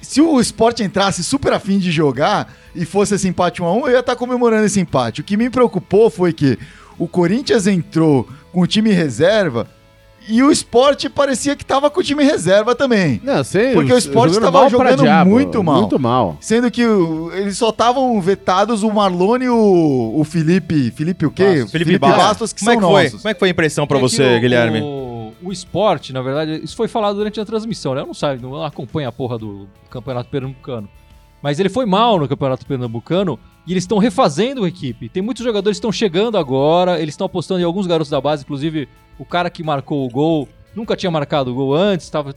[0.00, 3.98] Se o esporte entrasse super afim de jogar e fosse esse empate 1x1, eu ia
[3.98, 5.20] estar comemorando esse empate.
[5.20, 6.58] O que me preocupou foi que
[6.98, 9.66] o Corinthians entrou com o time reserva
[10.28, 13.18] e o esporte parecia que tava com o time reserva também.
[13.24, 13.72] Não, sei.
[13.72, 15.80] Porque o Sport jogando tava mal jogando diabo, muito mal.
[15.80, 16.36] Muito mal.
[16.40, 20.90] Sendo que o- eles só estavam vetados o Marlone e o, o Felipe.
[20.90, 21.44] Felipe o quê?
[21.60, 21.70] Bastos.
[21.72, 22.52] Felipe Bastos.
[22.52, 23.02] que Como é são que foi?
[23.04, 23.22] nossos.
[23.22, 24.80] Como é que foi a impressão pra É que você, o- Guilherme?
[24.82, 28.02] O, o esporte, na verdade, isso foi falado durante a transmissão, né?
[28.02, 30.88] Eu não sei, não acompanho a porra do Campeonato Pernambucano.
[31.40, 35.10] Mas ele foi mal no Campeonato Pernambucano e eles estão refazendo a equipe.
[35.10, 38.42] Tem muitos jogadores que estão chegando agora, eles estão apostando em alguns garotos da base,
[38.42, 42.32] inclusive o cara que marcou o gol nunca tinha marcado o gol antes, estava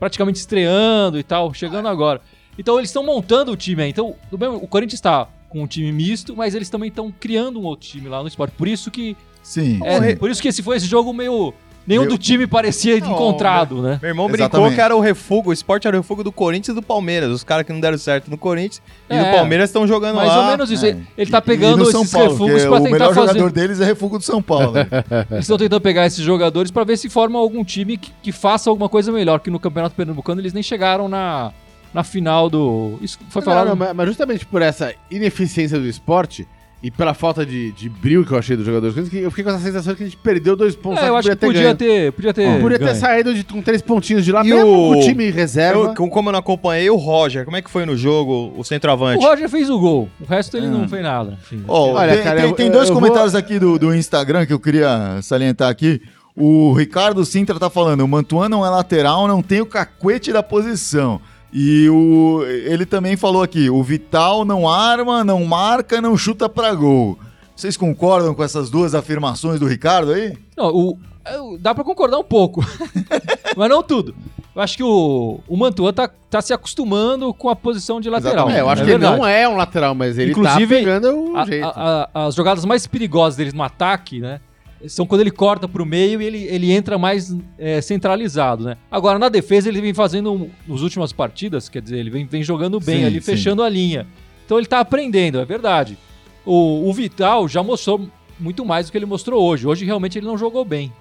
[0.00, 2.20] praticamente estreando e tal, chegando agora.
[2.58, 3.90] Então eles estão montando o time aí.
[3.90, 7.64] Então, bem, o Corinthians está com um time misto, mas eles também estão criando um
[7.64, 8.52] outro time lá no esporte.
[8.56, 9.78] Por isso que Sim.
[9.84, 10.16] é, sim.
[10.16, 11.54] por isso que esse foi esse jogo meio.
[11.84, 13.98] Nenhum Meu- do time parecia Não, encontrado, né?
[14.00, 14.74] Meu irmão brincou Exatamente.
[14.76, 17.30] que era o refúgio, o esporte era o refúgio do Corinthians e do Palmeiras.
[17.32, 20.28] Os caras que não deram certo no Corinthians e É, no Palmeiras estão jogando Mais
[20.28, 20.40] lá.
[20.42, 20.86] ou menos isso.
[20.86, 20.96] É.
[21.18, 23.26] Ele, tá E- e pegando esses Paulo, refugos pra o tentar melhor fazer.
[23.28, 24.72] jogador deles é refúgio do São Paulo.
[24.72, 24.86] né?
[25.30, 28.70] Eles estão tentando pegar esses jogadores pra ver se forma algum time que, que faça
[28.70, 29.40] alguma coisa melhor.
[29.40, 31.50] Que no Campeonato Pernambucano eles nem chegaram na,
[31.92, 32.96] na final do.
[33.02, 33.74] Isso foi Não, falado.
[33.76, 36.46] não, mas justamente por essa ineficiência do esporte
[36.82, 39.50] e pela falta de, de brilho que eu achei dos jogadores, que eu fiquei com
[39.50, 41.02] essa sensação que a gente perdeu dois pontos.
[41.02, 41.76] É, eu acho que podia ganho.
[41.76, 42.60] ter, podia ter.
[42.60, 42.96] Podia ter ganho.
[42.96, 45.78] saído de, com três pontinhos de lá, E mesmo o- com o time reserva.
[45.90, 48.60] Eu, com- como eu não acompanhei, o Roger, como é que foi no jogo, o
[48.60, 49.24] O centroavante?
[49.24, 50.08] Roger fez o gol.
[50.20, 50.70] O resto ele Ah.
[50.70, 51.38] não fez nada.
[51.40, 54.52] Enfim, Ó, Olha, tem, cara, tem- eu- tem dois comentários aqui do, do Instagram que
[54.52, 56.02] eu queria salientar aqui.
[56.34, 60.42] O Ricardo Sintra tá falando: o Mantuan não é lateral, não tem o cacuete da
[60.42, 61.20] posição.
[61.52, 66.74] E o, ele também falou aqui: o Vital não arma, não marca, não chuta pra
[66.74, 67.18] gol.
[67.54, 70.36] Vocês concordam com essas duas afirmações do Ricardo aí?
[70.56, 72.64] Não, o, é, o- dá pra concordar um pouco,
[73.56, 74.14] mas não tudo.
[74.54, 78.50] Eu acho que o, o Mantua tá, tá se acostumando com a posição de lateral.
[78.50, 81.32] É, eu acho É que ele não é um lateral, mas ele Inclusive, tá pegando
[81.32, 81.64] o A- jeito.
[81.66, 84.40] a- a- as jogadas mais perigosas deles no ataque, né?
[84.88, 88.76] São quando ele corta pro meio e ele, ele entra mais é, centralizado, né?
[88.90, 92.80] Agora, na defesa, ele vem fazendo, nas últimas partidas, quer dizer, ele vem, vem jogando
[92.80, 93.32] bem Sim, ali, sim.
[93.32, 94.06] fechando a linha.
[94.44, 95.96] Então ele tá aprendendo, é verdade.
[96.44, 99.66] O, o Vital já mostrou muito mais do que ele mostrou hoje.
[99.66, 100.92] Hoje, realmente, ele não jogou bem.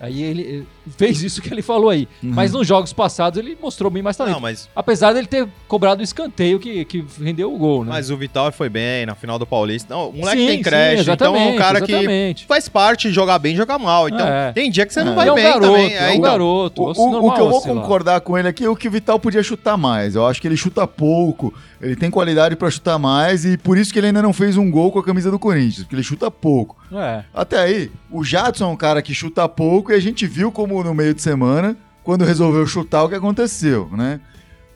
[0.00, 2.06] Aí ele fez isso que ele falou aí.
[2.22, 2.30] Uhum.
[2.32, 4.34] Mas nos jogos passados ele mostrou bem mais talento.
[4.34, 7.90] Não, mas, Apesar dele ter cobrado o escanteio que, que rendeu o gol, né?
[7.90, 9.92] mas o Vital foi bem na final do Paulista.
[9.94, 12.46] Não, o moleque Sim, tem sim, crédito, então é um exatamente, cara que exatamente.
[12.46, 14.08] faz parte de jogar bem, jogar mal.
[14.08, 14.52] Então, É.
[14.52, 15.14] tem dia que você não É.
[15.16, 15.94] vai é um bem garoto, também.
[15.94, 16.82] é um então, garoto.
[16.82, 17.80] O, osso o- o normal, que eu vou sei lá.
[17.80, 20.14] concordar com ele aqui é o que o Vital podia chutar mais.
[20.14, 23.92] Eu acho que ele chuta pouco, ele tem qualidade pra chutar mais e por isso
[23.92, 26.30] que ele ainda não fez um gol com a camisa do Corinthians, porque ele chuta
[26.30, 26.76] pouco.
[26.92, 27.24] É.
[27.34, 30.82] Até aí, o Jadson é um cara que chuta pouco e a gente viu como
[30.82, 34.20] no meio de semana, quando resolveu chutar, o que aconteceu, né?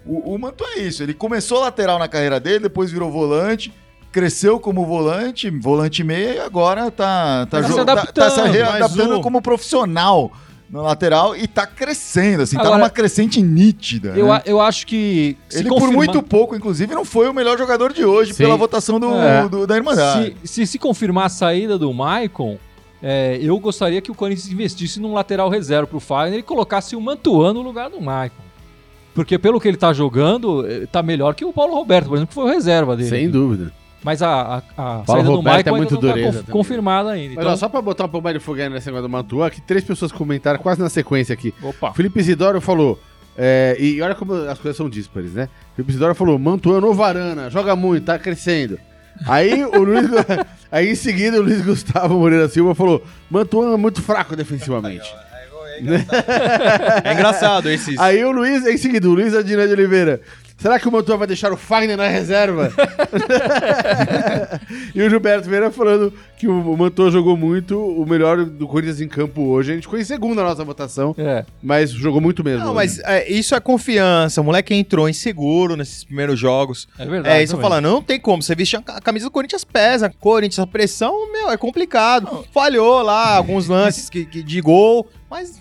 [0.05, 3.73] O, o Manto é isso, ele começou lateral na carreira dele, depois virou volante,
[4.11, 8.01] cresceu como volante, volante meia e agora tá, tá, Tá se tá- tá se
[8.41, 10.33] adaptando, readaptando o- como profissional
[10.69, 14.15] na lateral e tá crescendo, assim, tá Agora, numa crescente nítida.
[14.17, 14.33] Eu, né?
[14.35, 15.37] a- eu acho que.
[15.53, 18.39] Ele, confirmar- por muito pouco, inclusive, não foi o melhor jogador de hoje Sim.
[18.43, 19.49] pela votação do, É.
[19.49, 20.35] do- da Irmandade.
[20.43, 22.59] Se, se se confirmar a saída do Maicon,
[23.03, 27.01] é, eu gostaria que o Corinthians investisse num lateral reserva pro Fagner e colocasse o
[27.01, 28.43] Mantuan no lugar do Maicon.
[29.15, 32.29] Porque pelo que ele tá jogando, eh, tá melhor que o Paulo Roberto, por exemplo,
[32.29, 33.11] que foi o reserva dele.
[33.11, 33.71] Sem dúvida.
[34.03, 36.39] Mas a, a, a Paulo saída do Roberto Maicon é ainda muito não tá dureza
[36.39, 36.53] também.
[36.53, 37.35] confirmada ainda.
[37.35, 39.51] Mas Então, ó, só pra botar um pouco mais de fogueira nesse negócio do Mantua,
[39.51, 41.53] que três pessoas comentaram quase na sequência aqui.
[41.63, 41.91] opa.
[41.91, 42.99] O Felipe Isidoro falou.
[43.37, 45.49] é, e olha como as coisas são díspares, né?
[45.73, 48.79] O Felipe Isidoro falou: Mantua é novo Varana, joga muito, tá crescendo.
[49.27, 50.07] Aí o Luiz.
[50.71, 55.09] aí em seguida o Luiz Gustavo Moreira Silva falou: Mantua é muito fraco defensivamente.
[57.03, 57.99] É engraçado esses.
[57.99, 60.21] Aí o Luiz, em seguida, o Luiz Adina de Oliveira.
[60.63, 62.73] Será que o Mantua vai deixar o Fagner na reserva?
[64.95, 69.09] e o Gilberto Vieira falando que o Mantua jogou muito, o melhor do Corinthians em
[69.09, 69.73] campo hoje.
[69.73, 71.45] A gente ficou em segundo na nossa votação, É.
[71.63, 72.61] mas jogou muito mesmo.
[72.61, 72.75] Não, hoje.
[72.77, 74.41] mas é, isso é confiança.
[74.41, 76.87] O moleque entrou inseguro nesses primeiros jogos.
[76.99, 77.37] É verdade.
[77.37, 77.69] É isso também.
[77.69, 78.41] falando, não tem como.
[78.43, 80.13] Você vestir a camisa do Corinthians pesa.
[80.21, 82.47] Corinthians, a pressão, meu, é complicado.
[82.53, 85.61] Falhou lá alguns lances que, que- de gol, mas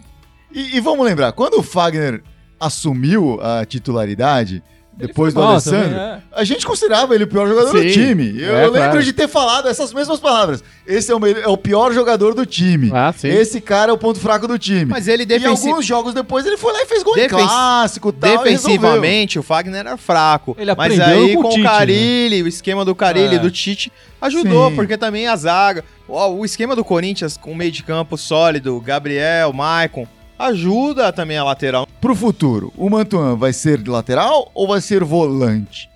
[0.53, 2.21] E, e vamos lembrar, quando o Fagner
[2.59, 4.61] assumiu a titularidade,
[4.93, 6.19] depois do Alessandro, é.
[6.32, 8.39] a gente considerava ele o pior jogador do Sim, time.
[8.39, 9.04] Eu, é, eu lembro claro.
[9.04, 10.63] de ter falado essas mesmas palavras.
[10.86, 12.91] Esse é o, melhor- é o pior jogador do time.
[12.93, 13.13] Ah.
[13.23, 14.86] Esse cara é o ponto fraco do time.
[14.86, 17.43] Mas ele E defensi- alguns jogos depois ele foi lá e fez gol Defen- em
[17.47, 18.30] clássico e tal.
[18.30, 20.56] e defensivamente o Fagner era fraco.
[20.60, 21.69] Ele mas aprendeu aí com o com o Tite, né?
[21.69, 23.38] Carilli, o esquema do Carilli É.
[23.38, 24.75] e do Tite ajudou, Sim.
[24.75, 25.84] porque também a zaga.
[26.08, 30.06] Ó, O esquema do Corinthians com meio de campo sólido, Gabriel, Maicon,
[30.45, 31.88] ajuda também a lateral.
[31.99, 35.89] Pro futuro, o Mantuan vai ser de lateral ou vai ser volante?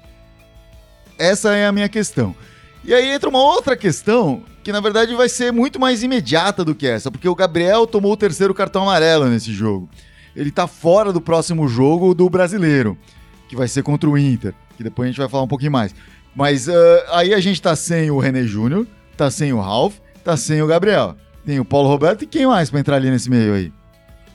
[1.17, 2.35] Essa é a minha questão.
[2.83, 6.73] E aí entra uma outra questão que na verdade vai ser muito mais imediata do
[6.75, 9.89] que essa, porque o Gabriel tomou o terceiro cartão amarelo nesse jogo.
[10.35, 12.97] Ele tá fora do próximo jogo do brasileiro,
[13.47, 15.95] que vai ser contra o Inter, que depois a gente vai falar um pouquinho mais.
[16.35, 20.35] Mas ah, aí a gente tá sem o René Júnior, tá sem o Ralf, tá
[20.35, 21.15] sem o Gabriel.
[21.45, 23.71] Tem o Paulo Roberto e quem mais pra entrar ali nesse meio aí?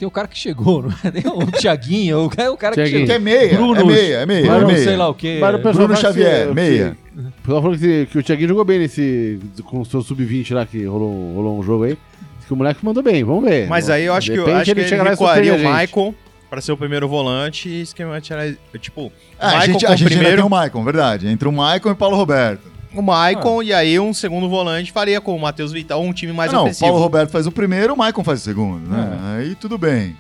[0.01, 2.81] Tem o cara que chegou, não é nem o Thiaguinho, o cara, o cara que
[2.83, 3.07] Thiaguinho.
[3.07, 3.17] Que chegou.
[3.17, 4.79] é meia, Bruno- é meia, é meia, é Bruno, meia.
[4.83, 5.37] sei lá o quê.
[5.39, 6.97] Mas o pessoal Bruno Xavier, ser- meia.
[7.17, 9.39] O pessoal falou que, que o Thiaguinho jogou bem nesse.
[9.65, 11.99] com o seu sub-20 lá, que rolou, rolou um jogo aí.
[12.39, 13.69] Diz que o moleque mandou bem, vamos ver.
[13.69, 15.57] Mas aí eu acho De que, eu acho que ele chega lá e recuaria o
[15.57, 15.71] a.
[15.71, 16.15] Maicon
[16.49, 20.01] pra ser o primeiro volante e esquemamente era, tipo, Ah, a Maicon gente, a gente
[20.05, 21.29] ainda primeiro, tem o Maicon, verdade.
[21.29, 22.70] Entre o Maicon e o Paulo Roberto.
[22.95, 26.53] O Maicon e aí um segundo volante faria com o Matheus Vital um time mais
[26.53, 26.87] não, o ofensivo.
[26.87, 29.19] Paulo Roberto faz o primeiro, o Maicon faz o segundo, né?
[29.39, 30.17] Aí tudo bem.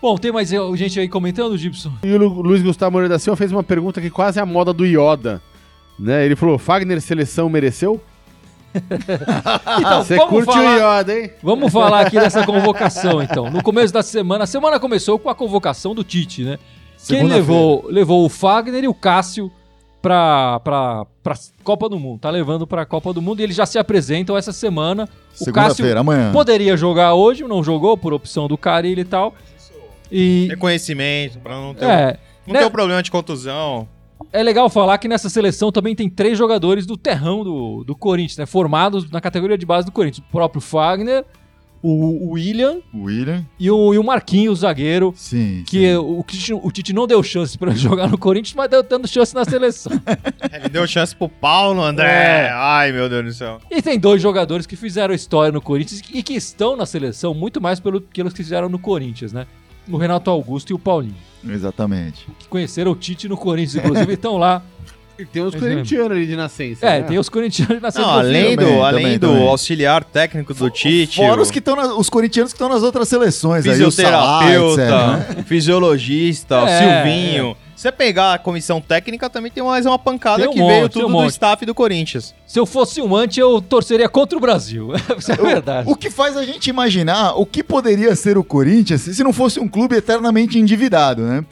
[0.00, 1.90] Bom, tem mais eh, gente aí comentando, Gibson?
[2.02, 4.46] E o Lu- Luiz Gustavo Moreira da Silva fez uma pergunta que quase é a
[4.46, 5.40] moda do Yoda.
[5.98, 6.26] Né?
[6.26, 8.00] Ele falou: Fagner seleção mereceu?
[8.74, 11.30] Então, Você vamos curte falar, o Yoda, hein?
[11.42, 13.48] Vamos falar aqui dessa convocação, então.
[13.50, 16.58] No começo da semana, a semana começou com a convocação do Tite, né?
[17.06, 19.50] Quem levou, levou o Fagner e o Cássio
[20.04, 22.20] pra, pra, pra Copa do Mundo.
[22.20, 25.04] Tá levando pra Copa do Mundo e eles já se apresentam essa semana.
[25.04, 26.30] O Cássio Segunda-feira, amanhã.
[26.30, 29.34] poderia jogar hoje, não jogou por opção do Carilli e tal.
[30.12, 32.60] E Reconhecimento, pra não ter, é, não né?
[32.60, 33.88] ter um problema de contusão.
[34.30, 38.36] é legal falar que nessa seleção também tem três jogadores do terrão do, do Corinthians,
[38.36, 38.44] né?
[38.44, 40.24] Formados na categoria de base do Corinthians.
[40.28, 41.24] O próprio Fagner,
[41.86, 45.12] o, o William O William, e o, e o Marquinhos, zagueiro.
[45.16, 45.62] sim.
[45.66, 45.96] Que sim.
[45.96, 49.06] o, Tite, o Tite não deu chance pra ele jogar no Corinthians, mas deu dando
[49.06, 49.92] chance na seleção.
[50.52, 52.46] Ele deu chance pro Paulo, André.
[52.46, 52.50] É.
[52.52, 53.60] Ai, meu Deus do céu.
[53.70, 57.60] e tem dois jogadores que fizeram história no Corinthians e que estão na seleção muito
[57.60, 59.46] mais pelo que eles fizeram no Corinthians, né?
[59.88, 61.14] O Renato Augusto e o Paulinho.
[61.46, 62.26] Exatamente.
[62.38, 64.62] Que conheceram o Tite no Corinthians, inclusive, estão lá.
[65.18, 66.84] E tem os corintianos ali de nascença.
[66.84, 67.06] É, né?
[67.06, 68.18] tem os corintianos na Não, seleção.
[68.18, 69.48] além do, também, além também, do também.
[69.48, 72.82] auxiliar técnico do Tite, Fora o os, que estão na- os corintianos que estão nas
[72.82, 73.64] outras seleções.
[73.66, 74.82] Aí, o Salah, fisioterapeuta,
[75.26, 75.44] etc, né?
[75.44, 77.56] fisiologista, o É, Silvinho.
[77.76, 80.88] Se você pegar a comissão técnica, também tem mais uma pancada um que monte, veio
[80.88, 81.30] tudo um do monte.
[81.30, 82.32] staff do Corinthians.
[82.46, 84.90] Se eu fosse um anti, eu torceria contra o Brasil.
[85.18, 85.90] Isso é verdade.
[85.90, 89.58] O que faz a gente imaginar o que poderia ser o Corinthians se não fosse
[89.58, 91.44] um clube eternamente endividado, né?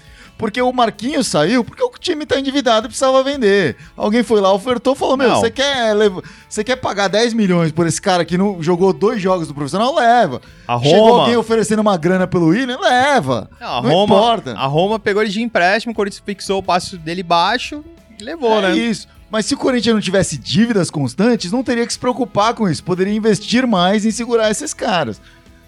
[0.43, 3.77] Porque o Marquinhos saiu porque o time tá endividado e precisava vender.
[3.97, 5.95] Alguém foi lá, ofertou, falou: Meu, você quer,
[6.49, 9.95] você quer pagar 10 milhões por esse cara que não jogou dois jogos do profissional?
[9.95, 10.43] Leva.
[10.67, 12.77] A Chegou Roma- alguém oferecendo uma grana pelo William?
[12.81, 13.49] Leva.
[13.61, 14.53] Não, a Não Roma, importa.
[14.55, 17.85] A Roma pegou ele de empréstimo, o Corinthians fixou o passo dele baixo
[18.19, 18.77] e levou, é né?
[18.77, 19.07] isso.
[19.31, 22.83] Mas se o Corinthians não tivesse dívidas constantes, não teria que se preocupar com isso.
[22.83, 25.21] Poderia investir mais em segurar esses caras.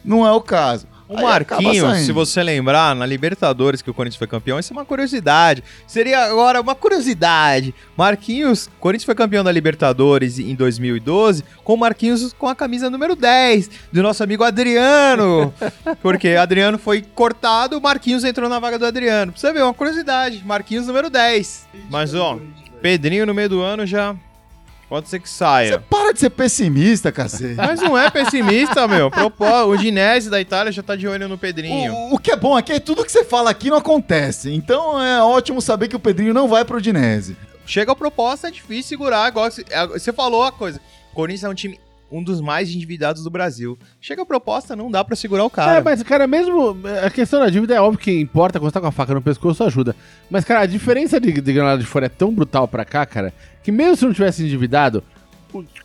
[0.04, 0.88] Não é o caso.
[1.06, 4.76] O Aí Marquinhos, se você lembrar, na Libertadores que o Corinthians foi campeão, isso é
[4.76, 5.62] uma curiosidade.
[5.86, 7.74] Seria agora uma curiosidade.
[7.94, 12.88] Marquinhos, o Corinthians foi campeão da Libertadores em 2012 com o Marquinhos com a camisa
[12.88, 15.52] número 10 do nosso amigo Adriano.
[16.00, 19.32] Porque Adriano foi cortado, o Marquinhos entrou na vaga do Adriano.
[19.32, 20.42] Pra você ver, uma curiosidade.
[20.44, 21.68] Marquinhos número 10.
[21.90, 22.38] Mas, ó,
[22.80, 24.16] Pedrinho no meio do ano já
[24.88, 25.78] pode ser que Você saia.
[25.78, 27.54] para de ser pessimista, cacete.
[27.54, 29.10] Mas não é pessimista, meu.
[29.10, 31.92] Propó- O Dinese da Itália já tá de olho no Pedrinho.
[31.92, 34.52] O, o que é bom aqui é que tudo que você fala aqui não acontece.
[34.52, 37.36] Então é ótimo saber que o Pedrinho não vai pro Udinese.
[37.66, 39.28] Chega a proposta, é difícil segurar.
[39.28, 40.80] Igual você, você falou a coisa.
[41.12, 41.80] O Corinthians é um time,
[42.14, 43.76] um dos mais endividados do Brasil.
[44.00, 45.78] Chega a proposta, não dá pra segurar o cara.
[45.78, 46.76] É, mas, cara, mesmo.
[47.04, 49.20] A questão da dívida é óbvio que importa quando você tá com a faca no
[49.20, 49.96] pescoço, ajuda.
[50.30, 53.34] Mas, cara, a diferença de, de granada de fora é tão brutal pra cá, cara,
[53.62, 55.02] que mesmo se não tivesse endividado,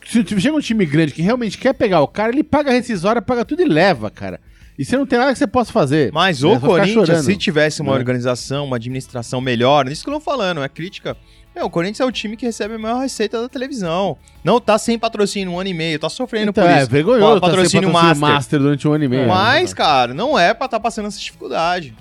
[0.06, 3.20] se chega um time grande que realmente quer pegar o cara, ele paga a rescisória,
[3.20, 4.40] paga tudo e leva, cara.
[4.78, 6.10] E você não tem nada que você possa fazer.
[6.10, 7.98] Mas É, o Corinthians, se tivesse uma né?
[7.98, 11.16] organização, uma administração melhor, nisso que eu não tô falando, é crítica.
[11.54, 14.16] Meu, o Corinthians é o time que recebe a maior receita da televisão.
[14.44, 16.90] Não tá sem patrocínio um ano e meio, tá sofrendo Então, por é isso.
[16.90, 18.60] vergonhoso Ó, tá sem patrocínio master.
[18.60, 19.28] durante um ano e meio.
[19.28, 21.94] Mas, cara, não é pra estar passando essa dificuldade.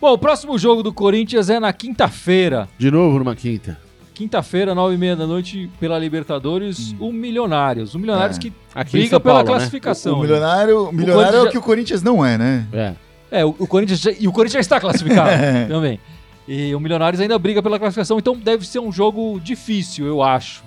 [0.00, 2.68] Bom, o próximo jogo do Corinthians é na quinta-feira.
[2.76, 3.78] De novo numa quinta.
[4.12, 7.94] Quinta-feira, nove e meia da noite, pela Libertadores, o Milionários.
[7.94, 8.40] O Milionários É.
[8.40, 9.56] que Aqui briga São pela Paulo, né?
[9.56, 10.18] classificação.
[10.18, 12.66] O milionário, o milionário é Corinthians o que o Corinthians não é, né?
[12.72, 12.92] É.
[13.30, 15.64] É, o, o Corinthians já- e o Corinthians já está classificado É.
[15.66, 15.98] também.
[16.46, 20.62] E o Milionários ainda briga pela classificação, então deve ser um jogo difícil, eu acho.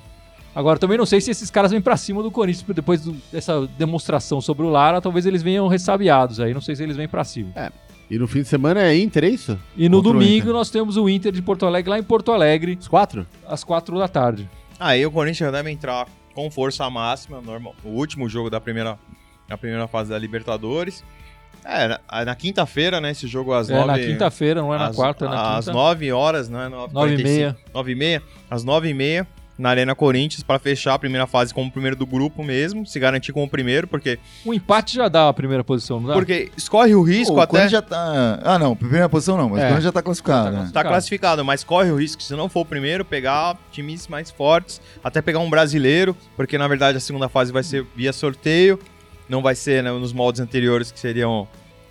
[0.55, 3.67] Agora, também não sei se esses caras vêm pra cima do Corinthians depois do- dessa
[3.77, 7.23] demonstração sobre o Lara, talvez eles venham ressabiados aí, não sei se eles vêm pra
[7.23, 7.51] cima.
[8.09, 9.59] E no fim de semana é Inter, é isso?
[9.75, 10.53] E no Contra domingo Inter.
[10.53, 13.27] nós temos o Inter de Porto Alegre lá em Porto Alegre, Os quatro?
[13.45, 14.49] às quatro da tarde.
[14.79, 17.75] Aí o Corinthians deve entrar com força máxima, normal.
[17.83, 18.97] O último jogo da primeira,
[19.47, 21.03] da primeira fase da Libertadores.
[21.65, 23.11] É, na, na quinta-feira, né?
[23.11, 23.87] Esse jogo às É nove...
[23.87, 25.77] na quinta-feira, não é na às- quarta, é na Às quinta.
[25.77, 26.67] nove horas, né?
[26.69, 27.57] Nove, Nove e meia.
[27.73, 28.23] Nove e meia.
[28.49, 31.95] Às nove e meia, na Arena Corinthians, pra fechar a primeira fase como o primeiro
[31.95, 35.63] do grupo mesmo, se garantir como o primeiro, porque, O empate já dá a primeira
[35.63, 36.13] posição, não dá?
[36.13, 37.67] porque escorre o risco Pô, o até...
[37.67, 38.39] Já tá.
[38.43, 39.61] Ah, não, primeira posição não, mas É.
[39.61, 40.69] o Corinthians já tá classificado, Já tá né?
[40.71, 44.79] Tá classificado, mas corre o risco, se não for o primeiro, pegar times mais fortes,
[45.03, 48.79] até pegar um brasileiro, porque na verdade a segunda fase vai ser via sorteio,
[49.29, 51.47] não vai ser né, nos moldes anteriores que seriam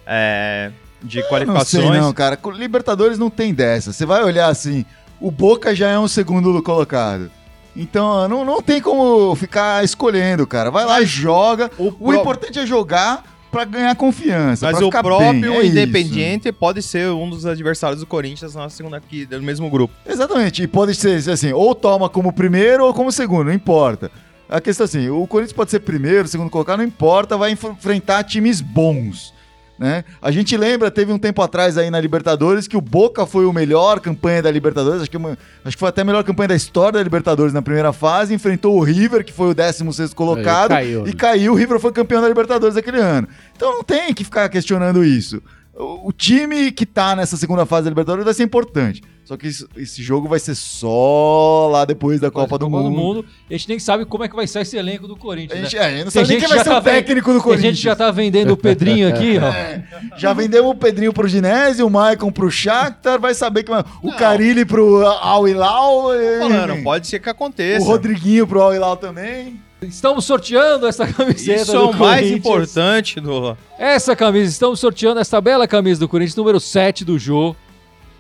[0.07, 0.70] é,
[1.03, 1.85] de Eu Não qualificações.
[1.85, 2.37] sei não, cara.
[2.37, 3.92] Com Libertadores não tem dessa.
[3.92, 4.85] Você vai olhar assim,
[5.20, 7.31] o Boca já é um segundo colocado.
[7.75, 10.70] Então, não, não tem como ficar escolhendo, cara.
[10.70, 11.70] Vai lá e joga.
[11.79, 14.70] O, O importante é jogar pra ganhar confiança.
[14.70, 15.72] mas o próprio bem, é isso.
[15.72, 19.94] Independiente pode ser um dos adversários do Corinthians na segunda aqui, do mesmo grupo.
[20.07, 20.62] Exatamente.
[20.62, 24.11] E pode ser assim, ou toma como primeiro ou como segundo, não importa.
[24.48, 27.64] A questão é assim, o Corinthians pode ser primeiro, segundo colocado, não importa, vai enf-
[27.64, 29.35] enfrentar times bons.
[29.78, 30.04] Né?
[30.22, 33.52] A gente lembra, teve um tempo atrás aí na Libertadores que o Boca foi o
[33.52, 36.56] melhor campanha da Libertadores, acho que, uma- acho que foi até a melhor campanha da
[36.56, 40.87] história da Libertadores na primeira fase, enfrentou o River, que foi o 16º colocado, Aí
[40.87, 41.12] caiu, e né?
[41.14, 43.28] caiu, o River foi campeão da Libertadores aquele ano.
[43.54, 45.42] Então não tem que ficar questionando isso.
[45.74, 49.02] O, o time que tá nessa segunda fase da Libertadores vai ser importante.
[49.27, 53.25] Só que isso- esse jogo vai ser só lá depois da Copa, do, mundo.
[53.51, 55.61] A gente nem sabe como é que vai ser esse elenco do A Corinthians.
[55.69, 55.83] gente, né?
[55.83, 57.75] é, a gente não sabe nem quem vai ser tá o técnico do A Corinthians.
[57.77, 59.47] gente já tá vendendo o Pedrinho aqui, ó.
[59.53, 59.83] É,
[60.17, 64.17] já vendemos o Pedrinho pro Ginésio, o Maicon pro Shakhtar, vai saber que o Não.
[64.17, 67.85] Carilli pro Al Hilal, e- Falando, pode ser que o aconteça.
[67.85, 69.61] Rodriguinho pro Al Hilal também.
[69.83, 72.39] Estamos sorteando essa camiseta Isso é do o mais Corinthians.
[72.39, 73.57] importante do.
[73.79, 77.55] Essa camisa, estamos sorteando essa bela camisa do Corinthians, número 7 do Jô.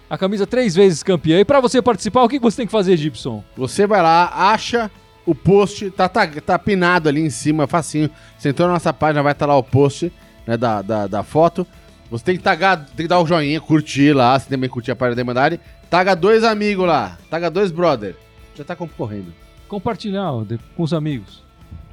[0.08, 1.40] A camisa três vezes campeã.
[1.40, 3.42] E pra você participar, o que você tem que fazer, Gibson?
[3.56, 4.90] Você vai lá, acha
[5.24, 8.08] o post, tá, tá, tá pinado ali em cima, facinho.
[8.38, 10.12] Você entrou na nossa página, vai estar lá o post
[10.46, 11.66] né, da, da, da foto.
[12.08, 14.96] Você tem que tagar, tem que dar o joinha, curtir lá, você também curtir a
[14.96, 15.60] página da Irmandade.
[15.90, 18.14] Taga dois amigos lá, taga dois brother.
[18.54, 19.34] Já tá concorrendo.
[19.66, 21.44] Compartilhar ó, de- com os amigos.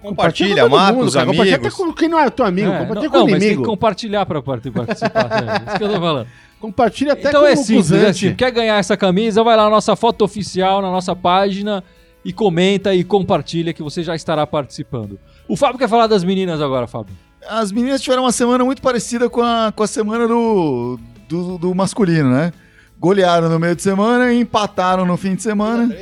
[0.01, 1.25] Compartilha, com todo marca mundo, os cara.
[1.25, 1.77] Compartilha até amigos.
[1.85, 3.45] com quem não é teu amigo, É, compartilha não, com o não, mas tem que
[3.47, 3.63] inimigo.
[3.71, 5.29] compartilhar pra part- participar.
[5.31, 6.27] é isso que eu tô falando.
[6.63, 8.27] Compartilha até então com é o simples, é Cusante.
[8.27, 11.83] assim, quer ganhar essa camisa, vai lá na nossa foto oficial, na nossa página
[12.23, 15.19] e comenta e compartilha que você já estará participando.
[15.45, 17.13] O Fábio quer falar das meninas agora, Fábio.
[17.49, 20.97] As meninas tiveram uma semana muito parecida com a, com a semana do,
[21.27, 22.53] do, do masculino, né?
[22.97, 25.93] Golearam no meio de semana e empataram no fim de semana.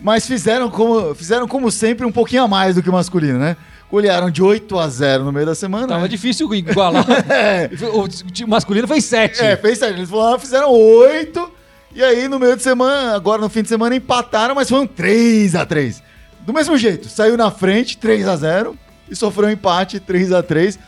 [0.00, 3.56] Mas fizeram como, fizeram como sempre um pouquinho a mais do que o masculino, né?
[3.90, 5.88] Golearam de 8 a 0 no meio da semana.
[5.88, 6.08] Tava né?
[6.08, 7.06] difícil igualar.
[7.28, 9.40] É, o time masculino fez 7.
[9.40, 9.96] é, fez certo.
[9.96, 11.52] Eles falaram, fizeram 8.
[11.94, 14.86] E aí, no meio de semana, agora no fim de semana, empataram, mas foi um
[14.86, 16.02] 3 a 3
[16.40, 18.76] Do mesmo jeito, saiu na frente, 3 a 0
[19.10, 20.78] e sofreu um empate, 3 a 3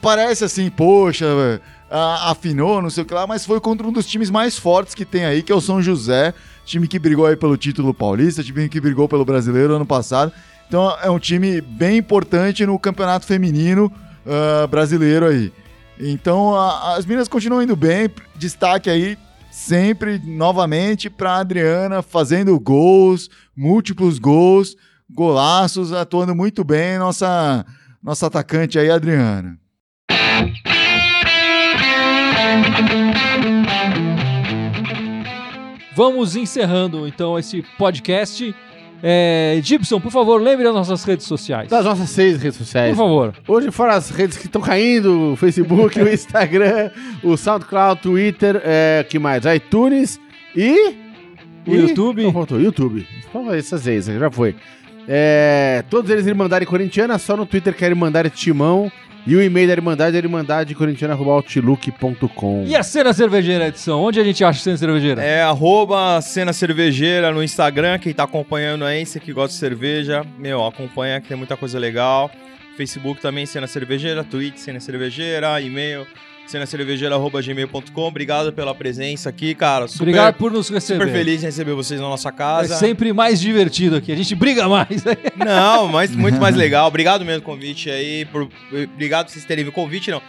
[0.00, 1.26] Parece assim, poxa,
[1.90, 5.04] afinou, não sei o que lá, mas foi contra um dos times mais fortes que
[5.04, 6.32] tem aí, que é o São José,
[6.64, 10.32] time que brigou aí pelo título paulista, time que brigou pelo brasileiro ano passado.
[10.68, 13.92] Então é um time bem importante no campeonato feminino
[14.26, 15.52] ah, brasileiro aí.
[15.98, 19.16] Então a- as meninas continuam indo bem, destaque aí
[19.50, 24.76] sempre novamente para Adriana fazendo gols, múltiplos gols,
[25.10, 27.64] golaços, atuando muito bem nossa
[28.02, 29.56] nossa atacante aí Adriana.
[35.94, 38.54] Vamos encerrando então esse podcast.
[39.02, 41.68] É, Gibson, por favor, lembre as nossas redes sociais.
[41.68, 42.96] Das nossas seis redes sociais.
[42.96, 43.34] Por favor.
[43.46, 46.90] Hoje, fora as redes que estão caindo, o Facebook, o Instagram,
[47.22, 49.44] o SoundCloud, Twitter, é, que mais?
[49.44, 50.20] iTunes
[50.54, 50.94] e...
[51.66, 52.22] O e- YouTube.
[52.22, 53.06] Não, faltou, YouTube.
[53.28, 54.54] Então, essas seis, já foi.
[55.08, 58.90] É, todos eles Irmandade Corintiana, só no Twitter que é Irmandade Timão.
[59.26, 62.64] E o e-mail da Irmandade é irmandadecorintiana.outlook.com.
[62.64, 64.00] E a cena cervejeira, edição?
[64.00, 65.20] Onde a gente acha a cena cervejeira?
[65.20, 70.24] É arroba cena cervejeira no Instagram, quem tá acompanhando aí, você que gosta de cerveja,
[70.38, 72.30] meu, acompanha que tem muita coisa legal.
[72.76, 76.06] Facebook também, cena cervejeira, Twitter, cena cervejeira, e-mail,
[76.46, 78.02] cenacervejeira.gmail.com.
[78.06, 79.86] Obrigado pela presença aqui, cara.
[79.88, 81.00] Super, Obrigado por nos receber.
[81.04, 82.76] super feliz em receber vocês na nossa É casa.
[82.76, 84.12] sempre mais divertido aqui.
[84.12, 85.04] A gente briga mais.
[85.36, 86.86] Não, mas muito mais legal.
[86.88, 88.24] Obrigado mesmo pelo convite aí.
[88.26, 88.48] Por,
[88.94, 89.72] obrigado por vocês terem vindo.
[89.72, 90.20] Convite não.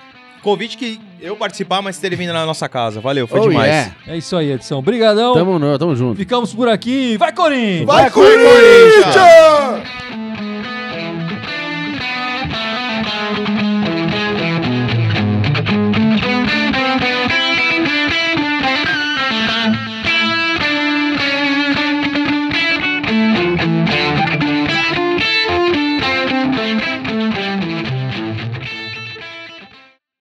[0.43, 3.01] Convite que eu participar, mas terem vindo na nossa casa.
[3.01, 3.67] Valeu, foi Oh, demais.
[3.69, 3.95] yeah.
[4.07, 4.79] É isso aí, edição.
[4.79, 5.33] Obrigadão.
[5.33, 6.15] Tamo, tamo junto.
[6.15, 7.17] Ficamos por aqui.
[7.17, 7.85] Vai, Corinthians!
[7.85, 9.03] Vai, Corinthians!
[9.03, 10.26] Corinthians!